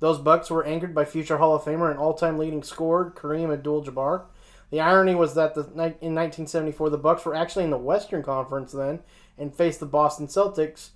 Those 0.00 0.18
Bucks 0.18 0.50
were 0.50 0.64
anchored 0.64 0.94
by 0.94 1.04
future 1.04 1.38
Hall 1.38 1.54
of 1.54 1.62
Famer 1.62 1.90
and 1.90 1.98
all-time 2.00 2.38
leading 2.38 2.64
scorer 2.64 3.12
Kareem 3.14 3.52
Abdul-Jabbar. 3.52 4.22
The 4.70 4.80
irony 4.80 5.14
was 5.14 5.34
that 5.34 5.54
the, 5.54 5.62
in 5.62 6.14
1974 6.14 6.90
the 6.90 6.98
Bucks 6.98 7.24
were 7.24 7.34
actually 7.34 7.64
in 7.64 7.70
the 7.70 7.78
Western 7.78 8.22
Conference 8.22 8.72
then 8.72 9.00
and 9.36 9.54
faced 9.54 9.80
the 9.80 9.86
Boston 9.86 10.28
Celtics 10.28 10.90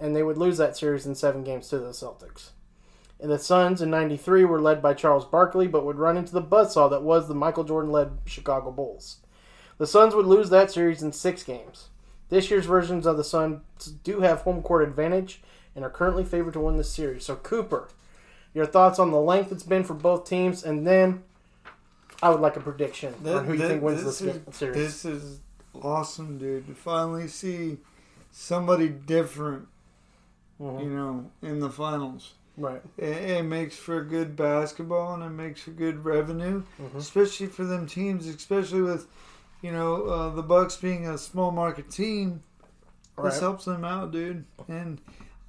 and 0.00 0.16
they 0.16 0.22
would 0.22 0.38
lose 0.38 0.58
that 0.58 0.76
series 0.76 1.06
in 1.06 1.14
seven 1.14 1.44
games 1.44 1.68
to 1.68 1.78
the 1.78 1.90
Celtics. 1.90 2.50
And 3.20 3.30
the 3.30 3.38
Suns 3.38 3.82
in 3.82 3.90
'93 3.90 4.46
were 4.46 4.60
led 4.60 4.80
by 4.80 4.94
Charles 4.94 5.26
Barkley, 5.26 5.66
but 5.66 5.84
would 5.84 5.98
run 5.98 6.16
into 6.16 6.32
the 6.32 6.42
buzzsaw 6.42 6.88
that 6.88 7.02
was 7.02 7.28
the 7.28 7.34
Michael 7.34 7.64
Jordan-led 7.64 8.18
Chicago 8.24 8.70
Bulls. 8.70 9.18
The 9.76 9.86
Suns 9.86 10.14
would 10.14 10.26
lose 10.26 10.48
that 10.50 10.70
series 10.70 11.02
in 11.02 11.12
six 11.12 11.42
games. 11.42 11.88
This 12.30 12.50
year's 12.50 12.64
versions 12.64 13.06
of 13.06 13.18
the 13.18 13.24
Suns 13.24 13.60
do 14.04 14.20
have 14.20 14.40
home 14.42 14.62
court 14.62 14.88
advantage 14.88 15.42
and 15.76 15.84
are 15.84 15.90
currently 15.90 16.24
favored 16.24 16.54
to 16.54 16.60
win 16.60 16.78
this 16.78 16.90
series. 16.90 17.26
So, 17.26 17.36
Cooper, 17.36 17.88
your 18.54 18.66
thoughts 18.66 18.98
on 18.98 19.10
the 19.10 19.20
length 19.20 19.52
it's 19.52 19.62
been 19.62 19.84
for 19.84 19.94
both 19.94 20.28
teams, 20.28 20.64
and 20.64 20.86
then 20.86 21.22
I 22.22 22.28
would 22.30 22.40
like 22.40 22.56
a 22.56 22.60
prediction 22.60 23.14
on 23.26 23.44
who 23.46 23.54
you 23.54 23.66
think 23.68 23.82
wins 23.82 24.04
this 24.04 24.20
is, 24.20 24.40
series. 24.54 24.76
This 24.76 25.04
is 25.04 25.40
awesome, 25.82 26.38
dude. 26.38 26.66
To 26.66 26.74
finally 26.74 27.28
see 27.28 27.78
somebody 28.30 28.88
different, 28.88 29.66
Mm-hmm. 30.60 30.84
you 30.84 30.90
know, 30.90 31.30
in 31.40 31.60
the 31.60 31.70
finals. 31.70 32.34
right. 32.58 32.82
It, 32.98 33.04
it 33.38 33.44
makes 33.44 33.76
for 33.76 34.04
good 34.04 34.36
basketball 34.36 35.14
and 35.14 35.22
it 35.22 35.30
makes 35.30 35.62
for 35.62 35.70
good 35.70 36.04
revenue, 36.04 36.64
Mm-hmm. 36.82 36.98
especially 36.98 37.46
for 37.46 37.64
them 37.64 37.86
teams, 37.86 38.26
especially 38.26 38.82
with, 38.82 39.06
you 39.62 39.72
know, 39.72 40.04
uh, 40.04 40.28
the 40.34 40.42
Bucks 40.42 40.76
being 40.76 41.06
a 41.06 41.16
small 41.16 41.50
market 41.50 41.90
team. 41.90 42.42
This 43.22 43.40
helps 43.40 43.64
them 43.66 43.84
out, 43.86 44.12
dude. 44.12 44.44
And 44.68 45.00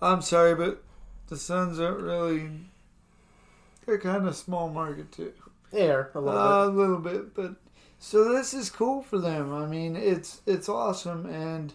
I'm 0.01 0.21
sorry, 0.21 0.55
but 0.55 0.81
the 1.27 1.35
Suns 1.37 1.79
aren't 1.79 2.01
really. 2.01 2.49
They're 3.85 3.97
kind 3.99 4.27
of 4.27 4.35
small 4.35 4.69
market 4.69 5.11
too. 5.11 5.33
Yeah, 5.71 6.03
a 6.13 6.19
little 6.19 6.39
Uh, 6.39 6.67
a 6.67 6.69
little 6.69 6.99
bit, 6.99 7.33
but 7.33 7.55
so 7.99 8.33
this 8.33 8.53
is 8.53 8.69
cool 8.69 9.01
for 9.03 9.19
them. 9.19 9.53
I 9.53 9.65
mean, 9.65 9.95
it's 9.95 10.41
it's 10.45 10.67
awesome, 10.67 11.25
and 11.27 11.73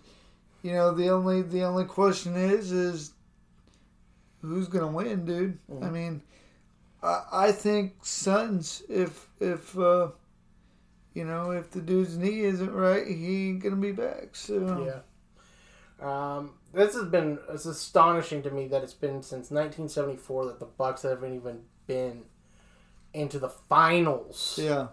you 0.63 0.73
know 0.73 0.93
the 0.93 1.09
only 1.11 1.43
the 1.43 1.63
only 1.63 1.85
question 1.85 2.37
is 2.37 2.73
is 2.73 3.13
who's 4.43 4.69
gonna 4.69 4.89
win, 4.89 5.25
dude. 5.25 5.59
I 5.83 5.89
mean, 5.91 6.23
I 7.03 7.23
I 7.33 7.53
think 7.53 7.95
Suns 8.03 8.83
if 8.89 9.29
if 9.41 9.79
uh, 9.79 10.09
you 11.15 11.25
know 11.25 11.53
if 11.53 11.71
the 11.71 11.81
dude's 11.81 12.19
knee 12.19 12.41
isn't 12.41 12.73
right, 12.73 13.07
he 13.07 13.51
ain't 13.51 13.63
gonna 13.63 13.77
be 13.77 13.93
back. 13.93 14.35
So. 14.35 14.85
Yeah. 14.85 15.01
Um, 15.99 16.53
this 16.75 16.95
has 16.95 17.09
been 17.09 17.39
it's 17.49 17.65
astonishing 17.65 18.43
to 18.43 18.51
me 18.51 18.69
that 18.69 18.83
it's 18.83 18.93
been 18.93 19.23
since 19.23 19.51
1974 19.51 20.47
that 20.47 20.59
the 20.61 20.67
Bucks 20.67 21.03
haven't 21.03 21.35
even 21.35 21.63
been 21.87 22.25
into 23.17 23.39
the 23.39 23.49
finals. 23.49 24.59
yeah, 24.63 24.89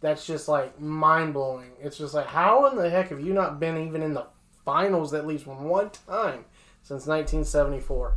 that's 0.00 0.26
just 0.26 0.48
like 0.48 0.80
mind 0.80 1.34
blowing. 1.34 1.72
It's 1.80 1.98
just 1.98 2.14
like 2.14 2.26
how 2.26 2.66
in 2.66 2.76
the 2.76 2.88
heck 2.88 3.08
have 3.10 3.20
you 3.20 3.32
not 3.34 3.58
been 3.60 3.76
even 3.86 4.02
in 4.02 4.14
the 4.14 4.26
finals 4.64 5.12
at 5.14 5.26
least 5.26 5.46
one 5.46 5.90
time 5.90 6.44
since 6.82 7.06
1974? 7.06 8.14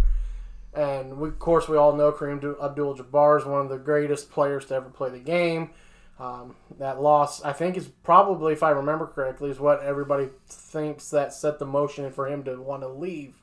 And 0.74 1.18
we, 1.18 1.28
of 1.28 1.38
course, 1.40 1.68
we 1.68 1.76
all 1.76 1.94
know 1.94 2.12
Kareem 2.14 2.38
Abdul-Jabbar 2.64 3.40
is 3.40 3.46
one 3.46 3.60
of 3.62 3.70
the 3.70 3.78
greatest 3.78 4.32
players 4.32 4.66
to 4.68 4.76
ever 4.76 4.90
play 4.90 5.10
the 5.10 5.20
game. 5.20 5.72
Um, 6.18 6.56
that 6.78 7.02
loss, 7.02 7.44
I 7.44 7.52
think, 7.52 7.76
is 7.76 7.88
probably, 8.04 8.54
if 8.54 8.64
I 8.64 8.70
remember 8.70 9.08
correctly, 9.08 9.50
is 9.50 9.60
what 9.60 9.82
everybody 9.82 10.30
thinks 10.48 11.10
that 11.10 11.34
set 11.34 11.60
the 11.60 11.66
motion 11.66 12.10
for 12.12 12.28
him 12.28 12.44
to 12.44 12.56
want 12.62 12.84
to 12.84 12.88
leave 12.88 13.36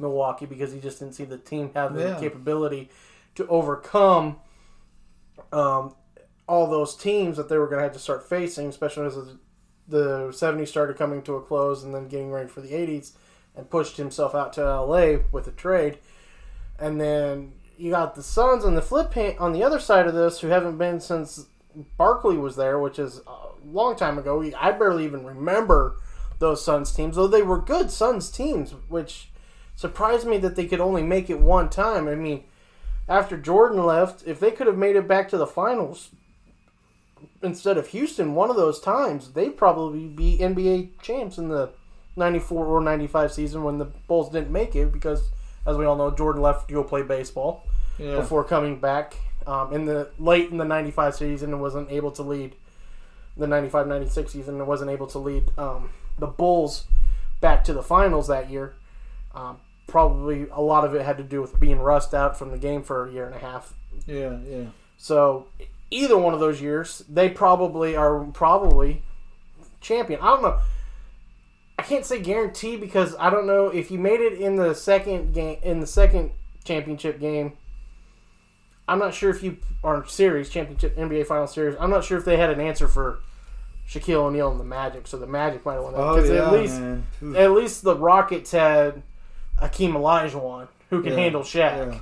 Milwaukee 0.00 0.46
because 0.46 0.72
he 0.72 0.80
just 0.80 0.98
didn't 0.98 1.14
see 1.14 1.24
the 1.24 1.38
team 1.38 1.70
have 1.74 1.94
the 1.94 2.02
Yeah. 2.02 2.18
capability 2.18 2.90
to 3.36 3.46
overcome 3.46 4.40
um, 5.52 5.94
all 6.48 6.66
those 6.68 6.96
teams 6.96 7.36
that 7.36 7.48
they 7.48 7.58
were 7.58 7.66
going 7.66 7.78
to 7.78 7.84
have 7.84 7.92
to 7.92 7.98
start 7.98 8.28
facing, 8.28 8.68
especially 8.68 9.06
as 9.06 9.16
the 9.86 10.28
70s 10.28 10.68
started 10.68 10.96
coming 10.96 11.22
to 11.22 11.36
a 11.36 11.42
close 11.42 11.82
and 11.82 11.94
then 11.94 12.08
getting 12.08 12.30
ready 12.30 12.48
for 12.48 12.60
the 12.60 12.72
80s, 12.72 13.12
and 13.54 13.68
pushed 13.70 13.96
himself 13.96 14.34
out 14.34 14.52
to 14.54 14.62
LA 14.62 15.18
with 15.30 15.46
a 15.46 15.52
trade. 15.52 15.98
And 16.78 17.00
then 17.00 17.52
you 17.76 17.90
got 17.90 18.14
the 18.14 18.22
Suns 18.22 18.64
on 18.64 18.74
the 18.74 18.82
flip 18.82 19.16
on 19.38 19.52
the 19.52 19.62
other 19.62 19.78
side 19.78 20.06
of 20.06 20.14
this, 20.14 20.40
who 20.40 20.48
haven't 20.48 20.78
been 20.78 21.00
since 21.00 21.46
Barkley 21.96 22.36
was 22.36 22.56
there, 22.56 22.78
which 22.78 22.98
is 22.98 23.20
a 23.26 23.48
long 23.64 23.96
time 23.96 24.18
ago. 24.18 24.42
I 24.58 24.72
barely 24.72 25.04
even 25.04 25.24
remember 25.24 25.96
those 26.38 26.64
Suns 26.64 26.92
teams, 26.92 27.16
though 27.16 27.26
they 27.26 27.42
were 27.42 27.60
good 27.60 27.90
Suns 27.90 28.30
teams, 28.30 28.72
which 28.88 29.30
surprised 29.74 30.26
me 30.26 30.38
that 30.38 30.56
they 30.56 30.66
could 30.66 30.80
only 30.80 31.02
make 31.02 31.30
it 31.30 31.40
one 31.40 31.68
time. 31.68 32.08
I 32.08 32.14
mean, 32.14 32.44
after 33.08 33.36
Jordan 33.36 33.84
left, 33.84 34.22
if 34.26 34.38
they 34.40 34.50
could 34.50 34.66
have 34.66 34.76
made 34.78 34.96
it 34.96 35.06
back 35.08 35.28
to 35.30 35.36
the 35.36 35.46
finals 35.46 36.10
instead 37.42 37.76
of 37.78 37.88
Houston 37.88 38.34
one 38.34 38.50
of 38.50 38.56
those 38.56 38.80
times, 38.80 39.32
they'd 39.32 39.56
probably 39.56 40.08
be 40.08 40.38
NBA 40.38 41.00
champs 41.02 41.38
in 41.38 41.48
the 41.48 41.70
94 42.16 42.66
or 42.66 42.80
95 42.80 43.32
season 43.32 43.62
when 43.64 43.78
the 43.78 43.84
Bulls 43.84 44.30
didn't 44.30 44.50
make 44.52 44.74
it 44.76 44.92
because, 44.92 45.30
as 45.66 45.76
we 45.76 45.84
all 45.84 45.96
know, 45.96 46.10
Jordan 46.10 46.42
left 46.42 46.68
to 46.68 46.74
go 46.74 46.84
play 46.84 47.02
baseball 47.02 47.64
Yeah. 47.98 48.16
before 48.16 48.44
coming 48.44 48.78
back 48.80 49.16
um, 49.46 49.72
in 49.72 49.84
the 49.86 50.08
late 50.18 50.50
in 50.50 50.58
the 50.58 50.64
95 50.64 51.14
season 51.14 51.52
and 51.52 51.60
wasn't 51.60 51.90
able 51.90 52.10
to 52.12 52.22
lead 52.22 52.54
the 53.36 53.46
95-96 53.46 54.30
season 54.30 54.56
and 54.58 54.66
wasn't 54.66 54.90
able 54.90 55.06
to 55.08 55.18
lead 55.18 55.44
um, 55.58 55.90
the 56.18 56.26
Bulls 56.26 56.84
back 57.40 57.64
to 57.64 57.72
the 57.72 57.82
finals 57.82 58.28
that 58.28 58.50
year. 58.50 58.74
Um, 59.34 59.58
probably 59.92 60.46
a 60.50 60.60
lot 60.60 60.84
of 60.84 60.94
it 60.94 61.02
had 61.04 61.18
to 61.18 61.22
do 61.22 61.40
with 61.40 61.60
being 61.60 61.78
rust 61.78 62.14
out 62.14 62.36
from 62.36 62.50
the 62.50 62.58
game 62.58 62.82
for 62.82 63.06
a 63.06 63.12
year 63.12 63.26
and 63.26 63.34
a 63.34 63.38
half. 63.38 63.74
Yeah, 64.06 64.38
yeah. 64.48 64.64
So 64.96 65.46
either 65.90 66.16
one 66.16 66.32
of 66.34 66.40
those 66.40 66.60
years, 66.60 67.04
they 67.08 67.28
probably 67.28 67.94
are 67.94 68.24
probably 68.32 69.02
champion. 69.80 70.18
I 70.20 70.28
don't 70.30 70.42
know. 70.42 70.58
I 71.78 71.82
can't 71.82 72.06
say 72.06 72.20
guarantee 72.20 72.76
because 72.76 73.14
I 73.18 73.28
don't 73.28 73.46
know 73.46 73.66
if 73.68 73.90
you 73.90 73.98
made 73.98 74.20
it 74.20 74.40
in 74.40 74.56
the 74.56 74.74
second 74.74 75.34
game 75.34 75.58
in 75.62 75.80
the 75.80 75.86
second 75.86 76.30
championship 76.64 77.20
game. 77.20 77.52
I'm 78.88 78.98
not 78.98 79.14
sure 79.14 79.30
if 79.30 79.42
you 79.42 79.58
are 79.84 80.06
series 80.06 80.48
championship 80.48 80.96
NBA 80.96 81.26
final 81.26 81.46
series. 81.46 81.76
I'm 81.78 81.90
not 81.90 82.02
sure 82.04 82.18
if 82.18 82.24
they 82.24 82.36
had 82.36 82.50
an 82.50 82.60
answer 82.60 82.88
for 82.88 83.20
Shaquille 83.88 84.16
O'Neal 84.24 84.50
and 84.50 84.58
the 84.60 84.64
Magic, 84.64 85.06
so 85.06 85.18
the 85.18 85.26
Magic 85.26 85.64
might 85.66 85.74
have 85.74 85.84
won 85.84 85.92
that. 85.92 86.00
Oh 86.00 86.14
'Cause 86.16 86.30
yeah, 86.30 86.46
at 86.46 86.52
least 86.52 86.80
man. 86.80 87.36
At 87.36 87.50
least 87.52 87.82
the 87.84 87.94
Rockets 87.96 88.52
had 88.52 89.02
Akeem 89.62 89.92
Olajuwon 89.94 90.68
who 90.90 91.02
can 91.02 91.12
Yeah, 91.12 91.18
handle 91.18 91.42
Shaq 91.42 91.92
yeah. 91.92 92.00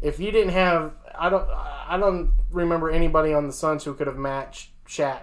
if 0.00 0.20
you 0.20 0.30
didn't 0.30 0.52
have 0.52 0.92
I 1.18 1.28
don't 1.28 1.48
I 1.48 1.96
don't 1.98 2.32
remember 2.50 2.90
anybody 2.90 3.32
on 3.34 3.46
the 3.46 3.52
Suns 3.52 3.84
who 3.84 3.94
could 3.94 4.06
have 4.06 4.16
matched 4.18 4.70
Shaq 4.86 5.22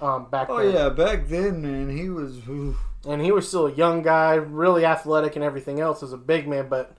um, 0.00 0.28
back 0.30 0.48
Oh 0.50 0.58
then. 0.58 0.74
yeah, 0.74 0.88
back 0.90 1.26
then, 1.28 1.62
man, 1.62 1.96
he 1.96 2.08
was. 2.10 2.46
oof. 2.48 2.76
And 3.06 3.20
he 3.22 3.30
was 3.32 3.46
still 3.48 3.66
a 3.66 3.72
young 3.72 4.02
guy, 4.02 4.34
really 4.34 4.84
athletic 4.84 5.36
and 5.36 5.44
everything 5.44 5.78
else 5.80 6.02
as 6.02 6.12
a 6.12 6.16
big 6.16 6.48
man, 6.48 6.68
but 6.68 6.96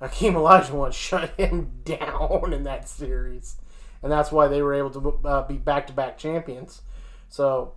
Hakeem 0.00 0.34
Olajuwon 0.34 0.92
shut 1.06 1.30
him 1.38 1.72
down 1.84 2.52
in 2.52 2.62
that 2.64 2.88
series. 2.88 3.56
And 4.02 4.12
that's 4.12 4.30
why 4.30 4.46
they 4.46 4.62
were 4.62 4.74
able 4.74 4.90
to 4.90 5.18
uh, 5.28 5.46
be 5.48 5.56
back-to-back 5.56 6.16
champions. 6.18 6.82
So, 7.28 7.72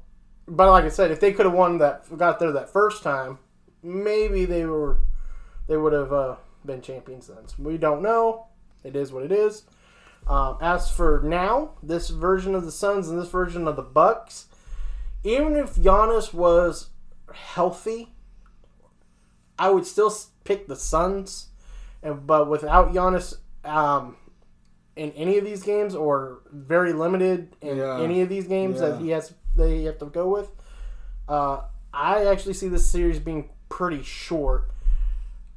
but 0.47 0.69
like 0.69 0.83
I 0.85 0.89
said, 0.89 1.11
if 1.11 1.19
they 1.19 1.33
could 1.33 1.45
have 1.47 1.55
won 1.55 1.79
that, 1.79 2.05
got 2.17 2.39
there 2.39 2.51
that 2.51 2.69
first 2.69 3.03
time, 3.03 3.39
maybe 3.81 4.45
they 4.45 4.65
were, 4.65 4.99
they 5.71 5.77
would 5.77 5.93
have 5.93 6.11
uh, 6.11 6.35
been 6.65 6.81
champions 6.81 7.27
then. 7.27 7.47
So 7.47 7.55
we 7.59 7.77
don't 7.77 8.01
know. 8.01 8.47
It 8.83 8.93
is 8.93 9.13
what 9.13 9.23
it 9.23 9.31
is. 9.31 9.63
Um, 10.27 10.57
as 10.59 10.91
for 10.91 11.21
now, 11.23 11.75
this 11.81 12.09
version 12.09 12.55
of 12.55 12.65
the 12.65 12.73
Suns 12.73 13.07
and 13.07 13.17
this 13.17 13.29
version 13.29 13.69
of 13.69 13.77
the 13.77 13.81
Bucks, 13.81 14.47
even 15.23 15.55
if 15.55 15.75
Giannis 15.75 16.33
was 16.33 16.89
healthy, 17.33 18.09
I 19.57 19.69
would 19.69 19.85
still 19.85 20.13
pick 20.43 20.67
the 20.67 20.75
Suns. 20.75 21.47
And 22.03 22.27
but 22.27 22.49
without 22.49 22.91
Giannis 22.93 23.37
um, 23.63 24.17
in 24.97 25.11
any 25.11 25.37
of 25.37 25.45
these 25.45 25.63
games, 25.63 25.95
or 25.95 26.41
very 26.51 26.91
limited 26.91 27.55
in 27.61 27.77
Yeah. 27.77 27.97
any 28.01 28.19
of 28.21 28.27
these 28.27 28.45
games 28.45 28.81
Yeah. 28.81 28.89
that 28.89 28.99
he 28.99 29.11
has, 29.11 29.33
they 29.55 29.83
have 29.83 29.99
to 29.99 30.07
go 30.07 30.27
with, 30.27 30.51
uh, 31.29 31.61
I 31.93 32.25
actually 32.25 32.55
see 32.55 32.67
this 32.67 32.85
series 32.85 33.19
being 33.19 33.51
pretty 33.69 34.03
short. 34.03 34.67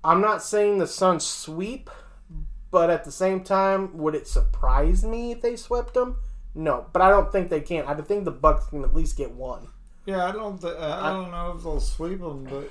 I'm 0.05 0.21
not 0.21 0.43
saying 0.43 0.79
the 0.79 0.87
Suns 0.87 1.25
sweep, 1.25 1.91
but 2.71 2.91
at 2.91 3.05
the 3.05 3.13
same 3.13 3.43
time, 3.43 3.97
would 3.97 4.15
it 4.15 4.29
surprise 4.29 5.05
me 5.05 5.33
if 5.33 5.41
they 5.41 5.57
swept 5.57 5.95
them? 5.95 6.17
No, 6.55 6.87
but 6.93 7.03
I 7.03 7.09
don't 7.09 7.33
think 7.33 7.49
they 7.49 7.61
can. 7.61 7.87
I 7.87 7.95
think 7.95 8.25
the 8.25 8.31
Bucks 8.31 8.67
can 8.67 8.85
at 8.85 8.95
least 8.95 9.17
get 9.17 9.33
one. 9.33 9.69
Yeah, 10.07 10.27
I 10.27 10.33
don't. 10.33 10.61
Th- 10.61 10.77
I 10.77 11.11
don't 11.11 11.31
know 11.31 11.55
if 11.57 11.63
they'll 11.63 11.81
sweep 11.81 12.21
them, 12.21 12.45
but 12.45 12.71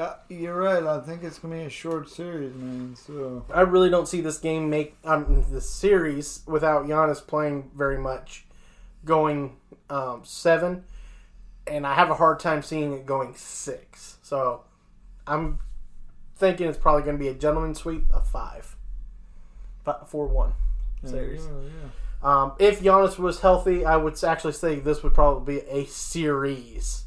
uh, 0.00 0.16
you're 0.28 0.56
right. 0.56 0.82
I 0.82 1.00
think 1.00 1.22
it's 1.22 1.38
gonna 1.38 1.56
be 1.56 1.62
a 1.62 1.68
short 1.68 2.08
series, 2.08 2.54
man. 2.54 2.96
So 2.96 3.44
I 3.52 3.62
really 3.62 3.90
don't 3.90 4.06
see 4.06 4.20
this 4.20 4.38
game 4.38 4.70
make 4.70 4.96
um, 5.04 5.44
the 5.50 5.60
series 5.60 6.42
without 6.46 6.86
Giannis 6.86 7.26
playing 7.26 7.70
very 7.74 7.98
much 7.98 8.46
going 9.04 9.56
um, 9.90 10.22
seven, 10.24 10.84
and 11.66 11.86
I 11.86 11.94
have 11.94 12.10
a 12.10 12.14
hard 12.14 12.40
time 12.40 12.62
seeing 12.62 12.92
it 12.92 13.04
going 13.04 13.34
six. 13.34 14.16
So 14.22 14.62
I'm 15.26 15.58
thinking 16.36 16.68
it's 16.68 16.78
probably 16.78 17.02
going 17.02 17.16
to 17.16 17.22
be 17.22 17.28
a 17.28 17.34
gentleman 17.34 17.74
sweep 17.74 18.04
of 18.12 18.26
five, 18.26 18.76
Fi- 19.84 20.04
four 20.06 20.26
one 20.26 20.52
series. 21.04 21.44
Yeah, 21.46 21.50
yeah. 21.62 21.88
Um, 22.42 22.52
if 22.58 22.80
Giannis 22.80 23.18
was 23.18 23.40
healthy, 23.40 23.84
I 23.84 23.96
would 23.96 24.22
actually 24.24 24.54
say 24.54 24.76
this 24.80 25.02
would 25.02 25.12
probably 25.12 25.56
be 25.56 25.60
a 25.68 25.84
series, 25.84 27.04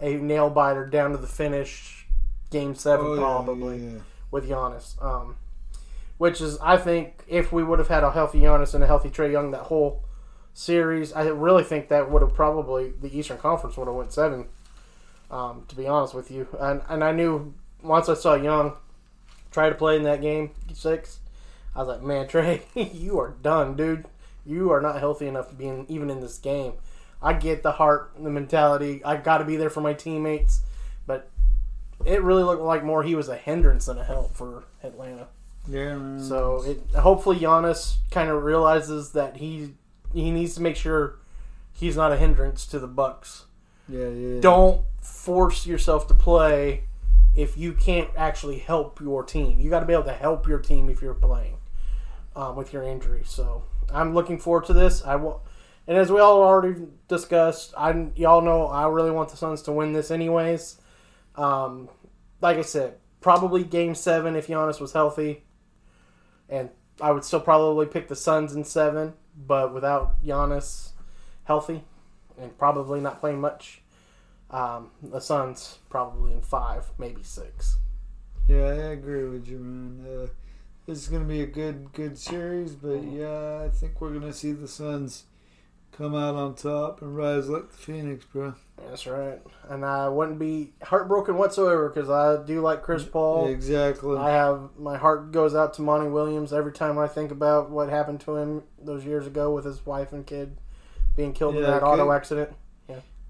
a 0.00 0.16
nail 0.16 0.50
biter 0.50 0.86
down 0.86 1.12
to 1.12 1.16
the 1.16 1.26
finish, 1.26 2.06
game 2.50 2.74
seven 2.74 3.06
Oh, 3.06 3.16
probably 3.16 3.78
yeah. 3.78 3.98
with 4.30 4.48
Giannis. 4.48 5.02
Um, 5.02 5.36
which 6.18 6.42
is, 6.42 6.58
I 6.58 6.76
think, 6.76 7.24
if 7.26 7.50
we 7.50 7.64
would 7.64 7.78
have 7.78 7.88
had 7.88 8.04
a 8.04 8.10
healthy 8.12 8.40
Giannis 8.40 8.74
and 8.74 8.84
a 8.84 8.86
healthy 8.86 9.08
Trae 9.08 9.32
Young 9.32 9.52
that 9.52 9.62
whole 9.62 10.04
series, 10.52 11.14
I 11.14 11.22
really 11.28 11.64
think 11.64 11.88
that 11.88 12.10
would 12.10 12.20
have 12.20 12.34
probably 12.34 12.92
the 13.00 13.18
Eastern 13.18 13.38
Conference 13.38 13.78
would 13.78 13.86
have 13.88 13.96
went 13.96 14.12
seven. 14.12 14.48
Um, 15.30 15.64
to 15.68 15.76
be 15.76 15.86
honest 15.86 16.12
with 16.12 16.30
you, 16.30 16.48
and 16.58 16.82
and 16.88 17.04
I 17.04 17.12
knew 17.12 17.54
once 17.82 18.08
I 18.08 18.14
saw 18.14 18.34
Young 18.34 18.74
try 19.50 19.68
to 19.68 19.74
play 19.74 19.96
in 19.96 20.02
that 20.04 20.20
game 20.20 20.50
six, 20.72 21.18
I 21.74 21.80
was 21.80 21.88
like, 21.88 22.02
man, 22.02 22.26
Trae, 22.28 22.62
you 22.94 23.18
are 23.18 23.34
done, 23.42 23.76
dude. 23.76 24.06
You 24.46 24.70
are 24.72 24.80
not 24.80 24.98
healthy 24.98 25.26
enough 25.26 25.48
to 25.50 25.54
be 25.54 25.68
in, 25.68 25.86
even 25.88 26.10
in 26.10 26.20
this 26.20 26.38
game. 26.38 26.74
I 27.22 27.34
get 27.34 27.62
the 27.62 27.72
heart, 27.72 28.12
the 28.18 28.30
mentality. 28.30 29.04
I 29.04 29.16
got 29.16 29.38
to 29.38 29.44
be 29.44 29.56
there 29.56 29.68
for 29.70 29.82
my 29.82 29.92
teammates, 29.92 30.60
but 31.06 31.28
it 32.06 32.22
really 32.22 32.42
looked 32.42 32.62
like 32.62 32.82
more 32.82 33.02
he 33.02 33.14
was 33.14 33.28
a 33.28 33.36
hindrance 33.36 33.86
than 33.86 33.98
a 33.98 34.04
help 34.04 34.34
for 34.34 34.64
Atlanta. 34.82 35.28
Yeah, 35.68 35.96
man. 35.98 36.20
So 36.20 36.62
it, 36.64 36.96
hopefully 36.96 37.38
Giannis 37.38 37.96
kind 38.10 38.30
of 38.30 38.42
realizes 38.42 39.12
that 39.12 39.36
he 39.36 39.74
he 40.14 40.30
needs 40.30 40.54
to 40.54 40.62
make 40.62 40.76
sure 40.76 41.18
he's 41.72 41.96
not 41.96 42.12
a 42.12 42.16
hindrance 42.16 42.66
to 42.66 42.78
the 42.78 42.88
Bucks. 42.88 43.44
yeah, 43.88 44.08
yeah. 44.08 44.40
Don't 44.40 44.82
force 45.02 45.66
yourself 45.66 46.08
to 46.08 46.14
play 46.14 46.84
if 47.34 47.56
you 47.56 47.72
can't 47.72 48.10
actually 48.16 48.58
help 48.58 49.00
your 49.00 49.22
team. 49.22 49.60
You 49.60 49.70
got 49.70 49.80
to 49.80 49.86
be 49.86 49.92
able 49.92 50.04
to 50.04 50.12
help 50.12 50.48
your 50.48 50.58
team 50.58 50.88
if 50.88 51.00
you're 51.00 51.14
playing 51.14 51.56
um, 52.34 52.56
with 52.56 52.72
your 52.72 52.82
injury. 52.82 53.22
So 53.24 53.64
I'm 53.92 54.14
looking 54.14 54.38
forward 54.38 54.66
to 54.66 54.72
this. 54.72 55.04
I 55.04 55.16
will, 55.16 55.44
and 55.86 55.96
as 55.96 56.10
we 56.10 56.20
all 56.20 56.42
already 56.42 56.86
discussed, 57.08 57.74
I 57.76 58.08
y'all 58.16 58.42
know 58.42 58.66
I 58.66 58.88
really 58.88 59.10
want 59.10 59.30
the 59.30 59.36
Suns 59.36 59.62
to 59.62 59.72
win 59.72 59.92
this 59.92 60.10
anyways. 60.10 60.80
Um, 61.36 61.88
like 62.40 62.56
I 62.56 62.62
said, 62.62 62.94
probably 63.20 63.64
Game 63.64 63.94
Seven 63.94 64.36
if 64.36 64.46
Giannis 64.46 64.80
was 64.80 64.92
healthy, 64.92 65.44
and 66.48 66.70
I 67.00 67.12
would 67.12 67.24
still 67.24 67.40
probably 67.40 67.86
pick 67.86 68.08
the 68.08 68.16
Suns 68.16 68.54
in 68.54 68.64
seven, 68.64 69.14
but 69.36 69.72
without 69.72 70.22
Giannis 70.24 70.90
healthy 71.44 71.82
and 72.40 72.56
probably 72.58 73.00
not 73.00 73.20
playing 73.20 73.40
much, 73.40 73.82
um, 74.50 74.90
the 75.02 75.20
Suns 75.20 75.78
probably 75.88 76.32
in 76.32 76.40
five, 76.40 76.90
maybe 76.98 77.22
six. 77.22 77.78
Yeah, 78.48 78.64
I 78.66 78.92
agree 78.92 79.24
with 79.28 79.46
you, 79.46 79.58
man. 79.58 80.06
Uh, 80.06 80.26
this 80.86 80.98
is 80.98 81.08
gonna 81.08 81.24
be 81.24 81.42
a 81.42 81.46
good, 81.46 81.92
good 81.92 82.18
series, 82.18 82.74
but 82.74 83.02
yeah, 83.04 83.62
I 83.64 83.68
think 83.68 84.00
we're 84.00 84.12
gonna 84.12 84.32
see 84.32 84.52
the 84.52 84.66
Suns 84.66 85.24
come 85.92 86.14
out 86.14 86.34
on 86.34 86.54
top 86.54 87.02
and 87.02 87.16
rise 87.16 87.48
like 87.48 87.70
the 87.70 87.76
phoenix, 87.76 88.24
bro. 88.24 88.54
That's 88.88 89.06
right. 89.06 89.38
And 89.68 89.84
I 89.84 90.08
wouldn't 90.08 90.38
be 90.38 90.72
heartbroken 90.82 91.36
whatsoever 91.36 91.88
because 91.88 92.08
I 92.08 92.42
do 92.44 92.60
like 92.60 92.82
Chris 92.82 93.04
Paul. 93.04 93.48
Exactly. 93.48 94.16
I 94.16 94.30
have 94.30 94.70
my 94.78 94.96
heart 94.96 95.30
goes 95.32 95.54
out 95.54 95.74
to 95.74 95.82
Monty 95.82 96.08
Williams 96.08 96.52
every 96.52 96.72
time 96.72 96.98
I 96.98 97.06
think 97.06 97.30
about 97.30 97.70
what 97.70 97.88
happened 97.88 98.20
to 98.22 98.36
him 98.36 98.62
those 98.82 99.04
years 99.04 99.26
ago 99.26 99.52
with 99.52 99.64
his 99.64 99.84
wife 99.84 100.12
and 100.12 100.26
kid 100.26 100.56
being 101.16 101.32
killed 101.32 101.56
in 101.56 101.62
Yeah, 101.62 101.70
that 101.70 101.82
auto 101.82 102.10
accident. 102.12 102.50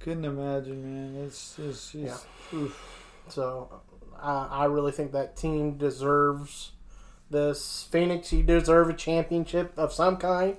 Couldn't 0.01 0.25
imagine, 0.25 0.83
man. 0.83 1.25
It's 1.25 1.57
just, 1.57 1.93
just 1.93 2.27
oof. 2.55 2.79
So 3.29 3.81
I, 4.21 4.49
I 4.51 4.65
really 4.65 4.93
think 4.93 5.13
that 5.13 5.37
team 5.37 5.77
deserves 5.77 6.73
this. 7.31 7.87
Phoenix, 7.91 8.33
you 8.33 8.43
deserve 8.43 8.89
a 8.89 8.95
championship 8.95 9.73
of 9.77 9.93
some 9.93 10.17
kind. 10.17 10.57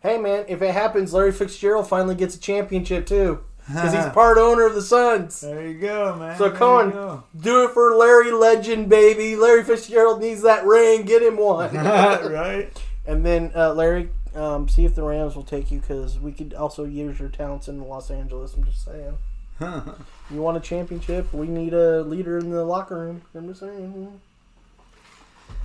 Hey 0.00 0.18
man, 0.18 0.44
if 0.48 0.62
it 0.62 0.72
happens, 0.72 1.12
Larry 1.12 1.32
Fitzgerald 1.32 1.88
finally 1.88 2.14
gets 2.14 2.36
a 2.36 2.38
championship 2.40 3.06
too, 3.06 3.40
because 3.66 3.92
he's 3.94 4.04
part 4.12 4.36
owner 4.38 4.66
of 4.66 4.74
the 4.74 4.82
Suns. 4.82 5.40
There 5.40 5.66
you 5.66 5.78
go, 5.78 6.14
man. 6.16 6.36
So 6.36 6.48
There 6.48 6.56
come 6.58 6.68
on, 6.68 6.90
go. 6.90 7.24
do 7.40 7.64
it 7.64 7.70
for 7.72 7.96
Larry 7.96 8.30
Legend, 8.30 8.88
baby. 8.90 9.34
Larry 9.34 9.64
Fitzgerald 9.64 10.20
needs 10.20 10.42
that 10.42 10.64
ring. 10.66 11.04
Get 11.04 11.22
him 11.22 11.38
one. 11.38 11.74
right? 11.74 12.70
and 13.06 13.24
then 13.24 13.50
uh, 13.56 13.72
Larry, 13.72 14.10
um, 14.34 14.68
see 14.68 14.84
if 14.84 14.94
the 14.94 15.02
Rams 15.02 15.36
will 15.36 15.44
take 15.44 15.70
you 15.70 15.80
because 15.80 16.18
we 16.18 16.32
could 16.32 16.54
also 16.54 16.84
use 16.84 17.18
your 17.18 17.28
talents 17.28 17.68
in 17.68 17.80
Los 17.80 18.10
Angeles. 18.10 18.54
I'm 18.54 18.64
just 18.64 18.84
saying. 18.84 19.18
you 19.60 20.42
want 20.42 20.56
a 20.56 20.60
championship? 20.60 21.32
We 21.32 21.46
need 21.46 21.74
a 21.74 22.02
leader 22.02 22.38
in 22.38 22.50
the 22.50 22.64
locker 22.64 22.98
room. 22.98 23.22
I'm 23.34 23.48
just 23.48 23.60
saying. 23.60 24.20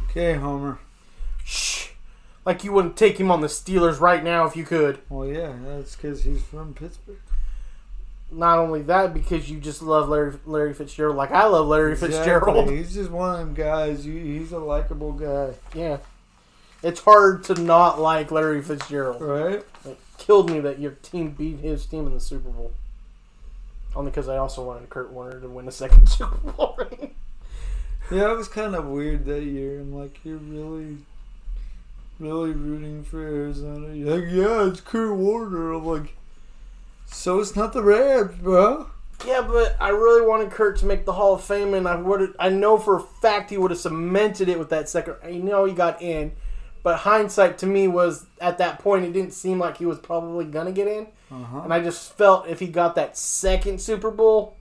Okay, 0.10 0.36
Homer. 0.36 0.80
Shh. 1.44 1.90
Like 2.46 2.64
you 2.64 2.72
wouldn't 2.72 2.98
take 2.98 3.20
him 3.20 3.32
on 3.32 3.42
the 3.42 3.48
Steelers 3.48 4.00
right 4.00 4.24
now 4.24 4.46
if 4.46 4.56
you 4.56 4.64
could. 4.64 5.00
Well, 5.10 5.28
yeah, 5.28 5.54
that's 5.66 5.96
because 5.96 6.24
he's 6.24 6.42
from 6.42 6.74
Pittsburgh. 6.74 7.18
Not 8.32 8.60
only 8.60 8.84
that, 8.84 9.14
because 9.14 9.50
you 9.50 9.60
just 9.60 9.82
love 9.82 10.08
Larry 10.08 10.38
Larry 10.46 10.74
Fitzgerald, 10.74 11.16
like 11.18 11.32
I 11.32 11.46
love 11.46 11.68
Larry 11.68 11.96
Fitzgerald. 11.96 12.58
Exactly. 12.58 12.78
He's 12.78 12.94
just 12.94 13.10
one 13.10 13.32
of 13.32 13.40
them 13.40 13.54
guys. 13.56 14.04
He's 14.04 14.52
a 14.52 14.60
likable 14.60 15.14
guy, 15.14 15.54
Yeah, 15.74 15.98
it's 16.84 17.02
hard 17.02 17.44
to 17.46 17.56
not 17.56 18.00
like 18.00 18.32
Larry 18.32 18.62
Fitzgerald. 18.62 19.22
right? 19.22 19.64
It 19.86 19.98
killed 20.18 20.50
me 20.50 20.60
that 20.62 20.80
your 20.80 20.92
team 20.92 21.32
beat 21.32 21.60
his 21.60 21.86
team 21.86 22.08
in 22.08 22.14
the 22.14 22.20
Super 22.20 22.50
Bowl. 22.50 22.72
Only 23.96 24.12
because 24.12 24.30
I 24.30 24.38
also 24.38 24.64
wanted 24.64 24.90
Kurt 24.90 25.12
Warner 25.12 25.40
to 25.40 25.50
win 25.50 25.68
a 25.68 25.72
second 25.72 26.08
Super 26.10 26.52
Bowl 26.52 26.76
ring. 26.78 27.16
Yeah, 28.12 28.32
it 28.32 28.38
was 28.38 28.48
kind 28.48 28.76
of 28.76 28.86
weird 28.86 29.26
that 29.26 29.44
year. 29.44 29.80
I'm 29.82 29.94
like, 29.94 30.20
you're 30.24 30.38
really, 30.38 30.98
really 32.20 32.52
rooting 32.52 33.04
for 33.04 33.22
Arizona. 33.22 33.94
You're 33.94 34.20
like, 34.20 34.32
yeah, 34.32 34.68
it's 34.68 34.82
Kurt 34.82 35.16
Warner. 35.16 35.74
I'm 35.74 35.86
like, 35.86 36.16
so 37.06 37.40
it's 37.40 37.56
not 37.56 37.74
the 37.74 37.84
Rams, 37.84 38.36
bro. 38.36 38.88
Yeah, 39.28 39.42
but 39.42 39.76
I 39.82 39.90
really 39.90 40.26
wanted 40.26 40.50
Kurt 40.52 40.78
to 40.80 40.86
make 40.86 41.06
the 41.06 41.14
Hall 41.14 41.34
of 41.36 41.44
Fame, 41.44 41.74
and 41.74 41.88
I 41.88 41.96
would. 41.96 42.34
I 42.40 42.50
know 42.50 42.78
for 42.78 42.98
a 42.98 43.02
fact 43.02 43.50
he 43.50 43.58
would 43.58 43.72
have 43.72 43.80
cemented 43.80 44.48
it 44.48 44.58
with 44.58 44.70
that 44.70 44.88
second. 44.88 45.16
I 45.24 45.32
know 45.32 45.66
he 45.66 45.74
got 45.74 46.02
in, 46.02 46.32
but 46.84 47.00
hindsight 47.00 47.58
to 47.60 47.66
me 47.66 47.88
was 47.88 48.26
at 48.40 48.58
that 48.60 48.80
point 48.80 49.06
it 49.06 49.14
didn't 49.14 49.34
seem 49.34 49.60
like 49.60 49.78
he 49.78 49.86
was 49.86 50.00
probably 50.00 50.46
gonna 50.46 50.72
get 50.72 50.88
in, 50.88 51.08
and 51.30 51.74
I 51.74 51.80
just 51.80 52.14
felt 52.14 52.48
if 52.48 52.60
he 52.60 52.68
got 52.68 52.96
that 52.96 53.18
second 53.18 53.82
Super 53.82 54.12
Bowl, 54.12 54.58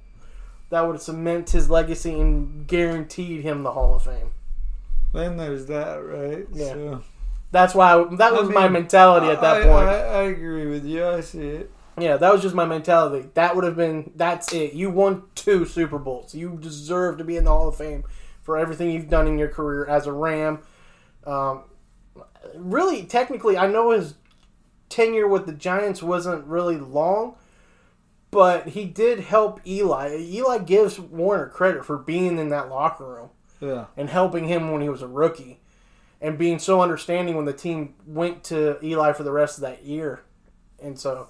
that 0.71 0.87
would 0.87 1.01
cement 1.01 1.51
his 1.51 1.71
legacy 1.71 2.19
and 2.19 2.67
guaranteed 2.67 3.43
him 3.43 3.63
the 3.63 3.73
Hall 3.73 3.95
of 3.95 4.03
Fame. 4.03 4.31
Then 5.13 5.37
there's 5.37 5.67
that, 5.67 5.97
right? 5.97 6.47
Yeah. 6.53 6.73
So, 6.73 7.05
That's 7.51 7.75
why 7.75 7.93
I, 7.95 8.15
that 8.17 8.33
I 8.35 8.41
was 8.41 8.51
my 8.51 8.69
mentality 8.69 9.29
at 9.29 9.41
that 9.41 9.63
I, 9.63 9.65
point. 9.65 9.89
I, 9.89 9.99
I 10.01 10.23
agree 10.25 10.67
with 10.67 10.85
you. 10.85 11.07
I 11.07 11.21
see 11.21 11.49
it. 11.49 11.71
Yeah, 11.97 12.17
that 12.17 12.33
was 12.33 12.43
just 12.43 12.55
my 12.55 12.67
mentality. 12.67 13.29
That 13.35 13.57
would 13.57 13.65
have 13.65 13.77
been 13.77 14.13
that's 14.15 14.53
it. 14.53 14.75
You 14.75 14.91
won 14.91 15.25
two 15.35 15.65
Super 15.65 15.99
Bowls. 15.99 16.35
You 16.35 16.59
deserve 16.61 17.19
to 17.19 17.25
be 17.25 17.37
in 17.37 17.45
the 17.45 17.51
Hall 17.51 17.69
of 17.69 17.77
Fame 17.77 18.05
for 18.43 18.57
everything 18.57 18.91
you've 18.91 19.09
done 19.09 19.27
in 19.27 19.39
your 19.39 19.49
career 19.49 19.87
as 19.87 20.07
a 20.07 20.13
Ram. 20.13 20.61
Um, 21.27 21.65
really, 22.55 23.05
technically, 23.05 23.57
I 23.57 23.67
know 23.67 23.91
his 23.91 24.15
tenure 24.89 25.29
with 25.29 25.47
the 25.47 25.53
Giants 25.53 26.03
wasn't 26.03 26.45
really 26.47 26.77
long, 26.77 27.37
but 28.31 28.69
he 28.69 28.85
did 28.85 29.21
help 29.21 29.61
Eli. 29.67 30.17
Eli 30.19 30.59
gives 30.59 30.99
Warner 30.99 31.49
credit 31.49 31.85
for 31.85 31.99
being 31.99 32.39
in 32.39 32.49
that 32.51 32.69
locker 32.69 33.07
room 33.07 33.31
Yeah. 33.61 33.87
and 33.97 34.11
helping 34.11 34.49
him 34.49 34.71
when 34.71 34.83
he 34.83 34.89
was 34.89 35.03
a 35.03 35.09
rookie 35.09 35.61
and 36.21 36.37
being 36.37 36.59
so 36.59 36.81
understanding 36.81 37.37
when 37.37 37.45
the 37.45 37.53
team 37.53 37.95
went 38.07 38.45
to 38.45 38.79
Eli 38.83 39.13
for 39.13 39.23
the 39.23 39.33
rest 39.33 39.57
of 39.59 39.63
that 39.63 39.85
year. 39.85 40.21
And 40.83 40.99
so 40.99 41.29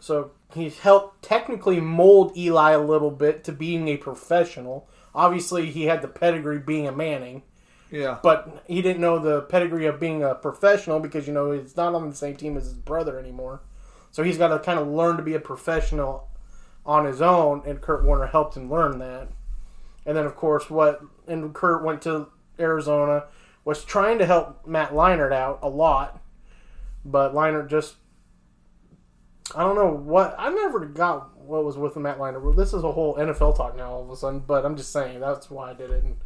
so 0.00 0.32
he 0.52 0.68
helped 0.68 1.22
technically 1.22 1.80
mold 1.80 2.36
Eli 2.36 2.72
a 2.72 2.80
little 2.80 3.10
bit 3.12 3.44
to 3.44 3.52
being 3.52 3.86
a 3.88 3.96
professional. 3.96 4.88
Obviously, 5.14 5.70
he 5.70 5.84
had 5.84 6.02
the 6.02 6.08
pedigree 6.08 6.58
being 6.58 6.88
a 6.88 6.92
Manning, 6.92 7.42
Yeah. 7.92 8.18
but 8.22 8.64
he 8.66 8.80
didn't 8.80 9.02
know 9.02 9.18
the 9.18 9.42
pedigree 9.42 9.86
of 9.86 10.00
being 10.00 10.22
a 10.22 10.34
professional 10.34 10.98
because 10.98 11.26
you 11.26 11.34
know 11.34 11.52
he's 11.52 11.76
not 11.76 11.94
on 11.94 12.08
the 12.08 12.16
same 12.16 12.36
team 12.36 12.56
as 12.56 12.64
his 12.64 12.72
brother 12.72 13.18
anymore. 13.18 13.60
So 14.10 14.22
he's 14.22 14.38
got 14.38 14.48
to 14.48 14.58
kind 14.58 14.78
of 14.78 14.88
learn 14.88 15.16
to 15.18 15.22
be 15.22 15.34
a 15.34 15.40
professional 15.40 16.28
on 16.84 17.04
his 17.04 17.22
own, 17.22 17.62
and 17.66 17.80
Kurt 17.80 18.04
Warner 18.04 18.26
helped 18.26 18.56
him 18.56 18.70
learn 18.70 18.98
that. 18.98 19.28
And 20.04 20.16
then, 20.16 20.26
of 20.26 20.34
course, 20.34 20.68
what 20.68 21.00
and 21.28 21.54
Kurt 21.54 21.84
went 21.84 22.02
to 22.02 22.28
Arizona 22.58 23.24
was 23.64 23.84
trying 23.84 24.18
to 24.18 24.26
help 24.26 24.66
Matt 24.66 24.90
Leinart 24.90 25.32
out 25.32 25.60
a 25.62 25.68
lot, 25.68 26.20
but 27.04 27.34
Leinart 27.34 27.68
just 27.68 27.96
I 29.54 29.62
don't 29.62 29.76
know 29.76 29.92
what 29.92 30.34
I 30.38 30.50
never 30.50 30.84
got 30.86 31.36
what 31.38 31.64
was 31.64 31.76
with 31.76 31.96
Matt 31.96 32.18
Leinart. 32.18 32.56
This 32.56 32.72
is 32.72 32.82
a 32.82 32.92
whole 32.92 33.16
NFL 33.16 33.56
talk 33.56 33.76
now 33.76 33.92
all 33.92 34.02
of 34.02 34.10
a 34.10 34.16
sudden, 34.16 34.40
but 34.40 34.64
I'm 34.64 34.76
just 34.76 34.92
saying 34.92 35.20
that's 35.20 35.50
why 35.50 35.70
I 35.70 35.74
did 35.74 35.90
it. 35.90 36.04
And 36.04 36.16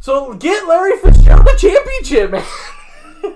so 0.00 0.34
get 0.34 0.66
Larry 0.66 0.96
Fitzgerald 0.98 1.46
a 1.48 1.56
championship, 1.56 2.30
man. 2.30 2.44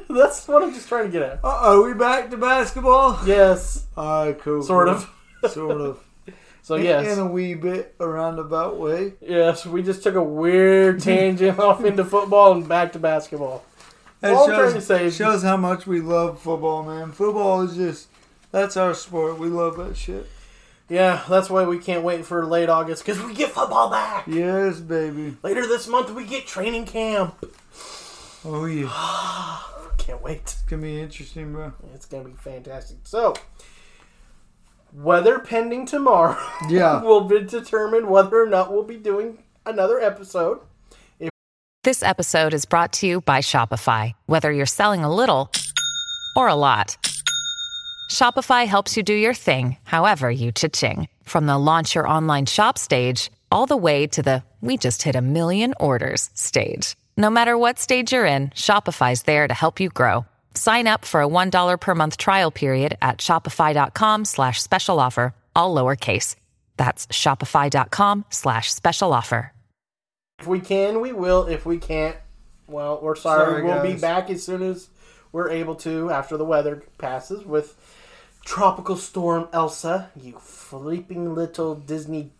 that's 0.09 0.47
what 0.49 0.63
I'm 0.63 0.73
just 0.73 0.89
trying 0.89 1.07
to 1.07 1.11
get 1.11 1.23
at. 1.23 1.33
Uh 1.45 1.59
oh, 1.63 1.85
we 1.85 1.95
back 1.95 2.31
to 2.31 2.37
basketball? 2.37 3.19
Yes, 3.27 3.87
All 3.97 4.27
right, 4.27 4.39
cool. 4.41 4.63
sort 4.63 4.89
cool. 4.89 4.97
of. 5.43 5.53
sort 5.53 5.81
of. 5.81 6.05
So 6.65 6.77
In- 6.77 6.85
yes, 6.85 7.13
In 7.13 7.19
a 7.19 7.27
wee 7.27 7.55
bit, 7.55 7.97
a 7.99 8.07
roundabout 8.07 8.79
way. 8.79 9.15
yes, 9.21 9.67
we 9.67 9.83
just 9.83 10.05
took 10.05 10.15
a 10.15 10.23
weird 10.23 11.01
tangent 11.01 11.59
off 11.59 11.85
into 11.85 12.05
football 12.05 12.53
and 12.53 12.69
back 12.69 12.93
to 12.93 13.01
basketball. 13.01 13.65
That 14.21 14.35
All 14.35 14.49
I'm 14.49 14.57
shows, 14.57 14.75
to 14.75 14.81
say 14.81 15.11
shows 15.11 15.43
how 15.43 15.57
much 15.57 15.89
we 15.89 16.01
love 16.01 16.39
football, 16.41 16.85
man. 16.85 17.11
Football 17.11 17.63
is 17.63 17.75
just 17.75 18.07
that's 18.53 18.77
our 18.77 18.95
sport. 18.95 19.41
We 19.41 19.49
love 19.49 19.77
that 19.79 19.97
shit. 19.97 20.29
Yeah, 20.89 21.23
that's 21.29 21.49
why 21.49 21.65
we 21.65 21.79
can't 21.79 22.03
wait 22.05 22.25
for 22.27 22.45
late 22.45 22.69
August 22.69 23.05
because 23.05 23.23
we 23.23 23.35
get 23.35 23.51
football 23.51 23.89
back. 23.91 24.27
Yes, 24.27 24.81
baby. 24.81 25.37
Later 25.43 25.67
this 25.67 25.87
month 25.89 26.11
we 26.11 26.25
get 26.27 26.47
training 26.47 26.85
camp. 26.87 27.35
Oh 28.45 28.65
yeah, 28.67 29.59
Can't 29.99 30.21
wait. 30.23 30.41
it's 30.43 30.63
gonna 30.63 30.83
be 30.83 31.01
interesting, 31.01 31.53
bro. 31.53 31.73
It's 31.95 32.07
gonna 32.07 32.25
be 32.25 32.33
fantastic. 32.35 32.99
So, 33.05 33.35
weather 34.93 35.39
pending 35.39 35.87
tomorrow. 35.87 36.37
Yeah. 36.69 37.03
will 37.03 37.23
be 37.23 37.43
determined 37.43 38.09
whether 38.09 38.43
or 38.43 38.47
not 38.47 38.73
we'll 38.73 38.83
be 38.85 38.97
doing 38.97 39.39
another 39.65 40.01
episode. 40.01 40.61
If- 41.19 41.31
This 41.85 42.03
episode 42.03 42.53
is 42.55 42.65
brought 42.65 42.93
to 42.95 43.07
you 43.07 43.21
by 43.23 43.39
Shopify. 43.41 44.13
Whether 44.27 44.53
you're 44.53 44.67
selling 44.67 45.05
a 45.05 45.15
little 45.15 45.51
or 46.37 46.49
a 46.49 46.55
lot, 46.55 46.97
Shopify 48.11 48.67
helps 48.67 48.97
you 48.97 49.03
do 49.03 49.15
your 49.15 49.35
thing, 49.35 49.77
however 49.85 50.31
you 50.31 50.53
cha-ching. 50.53 51.09
From 51.25 51.47
the 51.47 51.59
launch 51.59 51.95
your 51.95 52.07
online 52.07 52.47
shop 52.47 52.79
stage, 52.79 53.31
all 53.51 53.67
the 53.67 53.77
way 53.77 54.07
to 54.09 54.23
the 54.23 54.43
we 54.61 54.77
just 54.77 55.03
hit 55.03 55.17
a 55.17 55.21
million 55.21 55.75
orders 55.81 56.31
stage. 56.35 56.95
No 57.17 57.31
matter 57.31 57.59
what 57.59 57.81
stage 57.81 58.13
you're 58.13 58.25
in, 58.25 58.51
Shopify's 58.51 59.23
there 59.23 59.49
to 59.49 59.55
help 59.55 59.81
you 59.81 59.89
grow. 59.89 60.25
Sign 60.55 60.87
up 60.87 61.05
for 61.05 61.21
a 61.21 61.27
$1 61.27 61.81
per 61.81 61.95
month 61.97 62.17
trial 62.17 62.51
period 62.53 62.97
at 63.03 63.19
shopify.com 63.19 64.25
slash 64.25 64.63
special 64.63 65.01
offer, 65.01 65.35
all 65.57 65.75
lowercase. 65.75 66.37
That's 66.77 67.07
shopify.com 67.09 68.27
slash 68.31 68.73
special 68.73 69.13
offer. 69.13 69.53
If 70.39 70.47
we 70.47 70.61
can, 70.61 71.01
we 71.01 71.13
will. 71.13 71.47
If 71.47 71.67
we 71.67 71.79
can't, 71.79 72.17
well, 72.67 73.01
we're 73.03 73.17
sorry. 73.17 73.47
Sorry, 73.47 73.63
we'll 73.63 73.83
be 73.83 74.01
back 74.01 74.31
as 74.31 74.43
soon 74.45 74.63
as 74.63 74.89
we're 75.33 75.51
able 75.51 75.75
to 75.77 76.11
after 76.11 76.37
the 76.37 76.45
weather 76.45 76.83
passes 76.99 77.45
with 77.45 77.77
Tropical 78.45 78.97
Storm 78.97 79.49
Elsa. 79.53 80.11
You 80.17 80.35
fleeping 80.35 81.35
little 81.35 81.75
Disney 81.75 82.31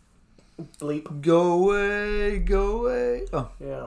bleep. 0.79 1.21
Go 1.23 1.53
away, 1.65 2.39
go 2.41 2.81
away. 2.87 3.27
Oh, 3.33 3.51
Yeah, 3.61 3.87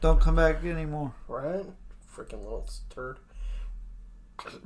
don't 0.00 0.20
come 0.20 0.36
back 0.36 0.64
anymore. 0.64 1.12
right? 1.28 1.64
Freaking 2.14 2.42
little 2.42 2.68
turd. 2.90 3.18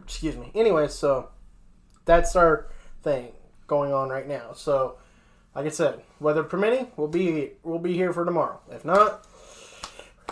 Excuse 0.05 0.37
me. 0.37 0.51
Anyway, 0.55 0.89
so 0.89 1.29
that's 2.05 2.37
our 2.37 2.69
thing 3.03 3.33
going 3.67 3.93
on 3.93 4.09
right 4.11 4.29
now. 4.29 4.53
So, 4.55 4.97
like 5.55 5.67
I 5.67 5.71
said, 5.71 6.03
weather 6.21 6.43
permitting, 6.45 6.89
we'll 6.97 7.09
be 7.09 7.53
we'll 7.63 7.79
be 7.79 7.95
here 7.95 8.13
for 8.13 8.25
tomorrow. 8.25 8.61
If 8.71 8.85
not, 8.85 9.27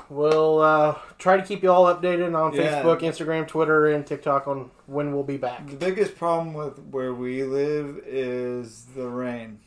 we'll 0.09 0.61
uh, 0.61 0.98
try 1.18 1.37
to 1.37 1.42
keep 1.42 1.62
you 1.62 1.70
all 1.70 1.85
updated 1.94 2.35
on 2.35 2.55
Yeah. 2.55 2.83
Facebook, 2.83 3.00
Instagram, 3.00 3.46
Twitter, 3.46 3.87
and 3.88 4.07
TikTok 4.07 4.46
on 4.48 4.70
when 4.87 5.12
we'll 5.14 5.22
be 5.24 5.37
back. 5.37 5.66
The 5.68 5.76
biggest 5.76 6.16
problem 6.16 6.53
with 6.55 6.79
where 6.90 7.14
we 7.14 7.42
live 7.44 8.03
is 8.07 8.87
the 8.96 9.09
rain. 9.09 9.61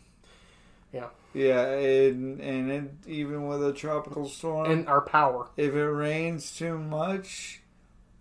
Yeah. 0.91 1.07
Yeah, 1.33 1.63
and, 1.71 2.39
and 2.41 2.71
it, 2.71 2.91
even 3.07 3.47
with 3.47 3.65
a 3.65 3.73
tropical 3.73 4.27
storm, 4.27 4.69
And 4.69 4.87
our 4.87 5.01
power. 5.01 5.47
if 5.57 5.73
it 5.73 5.83
rains 5.89 6.55
too 6.55 6.77
much, 6.77 7.61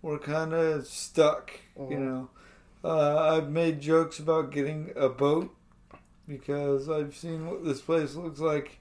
we're 0.01 0.17
kind 0.17 0.53
of 0.53 0.87
stuck. 0.87 1.51
You 1.77 1.83
Mhm. 1.83 1.99
know, 1.99 2.29
uh, 2.83 3.17
I've 3.37 3.49
made 3.49 3.79
jokes 3.81 4.17
about 4.19 4.49
getting 4.51 4.91
a 4.95 5.09
boat 5.09 5.53
because 6.27 6.89
I've 6.89 7.15
seen 7.15 7.47
what 7.47 7.63
this 7.63 7.81
place 7.81 8.15
looks 8.15 8.39
like. 8.39 8.79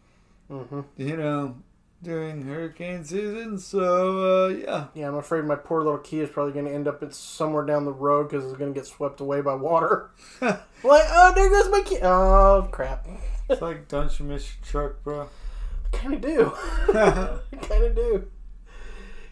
hmm 0.49 0.81
You 0.97 1.17
know, 1.17 1.57
during 2.03 2.43
hurricane 2.43 3.05
season. 3.05 3.59
So 3.59 4.47
uh, 4.47 4.49
yeah, 4.49 4.87
Yeah, 4.95 5.09
I'm 5.09 5.15
afraid 5.15 5.45
my 5.45 5.57
poor 5.57 5.83
little 5.83 5.99
key 5.99 6.21
is 6.21 6.31
probably 6.31 6.53
going 6.53 6.67
to 6.67 6.73
end 6.73 6.89
up 6.89 7.03
somewhere 7.13 7.65
down 7.65 7.85
the 7.85 7.93
road 7.93 8.29
because 8.29 8.45
it's 8.45 8.57
going 8.57 8.73
to 8.73 8.79
get 8.79 8.87
swept 8.87 9.21
away 9.21 9.41
by 9.41 9.55
water. 9.55 10.11
like, 10.41 10.59
oh, 10.85 11.33
there 11.35 11.49
goes 11.49 11.71
my 11.71 11.83
key. 11.83 11.99
Oh, 12.03 12.69
crap. 12.71 13.07
it's 13.49 13.63
like 13.63 13.89
don't 13.89 14.19
you 14.19 14.27
miss 14.27 14.53
your 14.55 14.65
truck, 14.89 15.05
bro? 15.05 15.29
I 15.93 15.97
kind 15.97 16.15
of 16.15 16.21
do. 16.21 16.53
I 16.95 17.39
kind 17.63 17.85
of 17.85 17.95
do. 17.95 18.29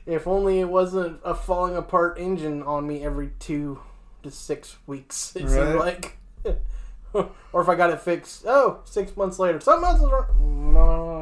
If 0.07 0.27
only 0.27 0.61
it 0.61 0.69
wasn't 0.69 1.21
a 1.25 1.35
falling 1.35 1.77
apart 1.77 2.19
engine 2.19 2.63
on 2.63 2.87
me 2.87 3.05
every 3.05 3.31
two 3.39 3.81
to 4.23 4.31
six 4.31 4.77
weeks, 4.87 5.35
it 5.37 5.49
seemed 5.49 5.77
like. 5.77 6.19
or 7.13 7.61
if 7.61 7.69
I 7.69 7.75
got 7.75 7.91
it 7.91 8.01
fixed, 8.01 8.45
oh, 8.47 8.81
six 8.85 9.17
months 9.17 9.39
later, 9.39 9.61
something 9.61 9.89
else 9.89 10.01
is 10.01 10.11
wrong. 10.11 10.73
No. 10.73 11.20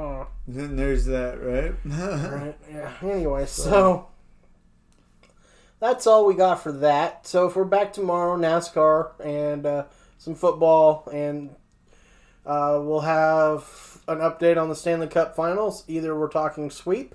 Then 0.48 0.76
there's 0.76 1.04
that, 1.04 1.42
right? 1.42 1.74
Right, 1.84 2.56
yeah. 2.72 2.90
Anyway, 3.02 3.44
so 3.46 4.08
that's 5.78 6.06
all 6.06 6.24
we 6.24 6.34
got 6.34 6.62
for 6.62 6.72
that. 6.72 7.26
So 7.26 7.46
if 7.46 7.54
we're 7.54 7.64
back 7.64 7.92
tomorrow, 7.92 8.34
NASCAR 8.38 9.10
and 9.22 9.66
uh, 9.66 9.84
some 10.16 10.34
football, 10.34 11.06
and 11.12 11.50
uh, 12.46 12.80
we'll 12.82 13.00
have 13.00 14.00
an 14.08 14.20
update 14.20 14.56
on 14.56 14.70
the 14.70 14.74
Stanley 14.74 15.06
Cup 15.06 15.36
Finals. 15.36 15.84
Either 15.86 16.18
we're 16.18 16.28
talking 16.28 16.70
sweep, 16.70 17.14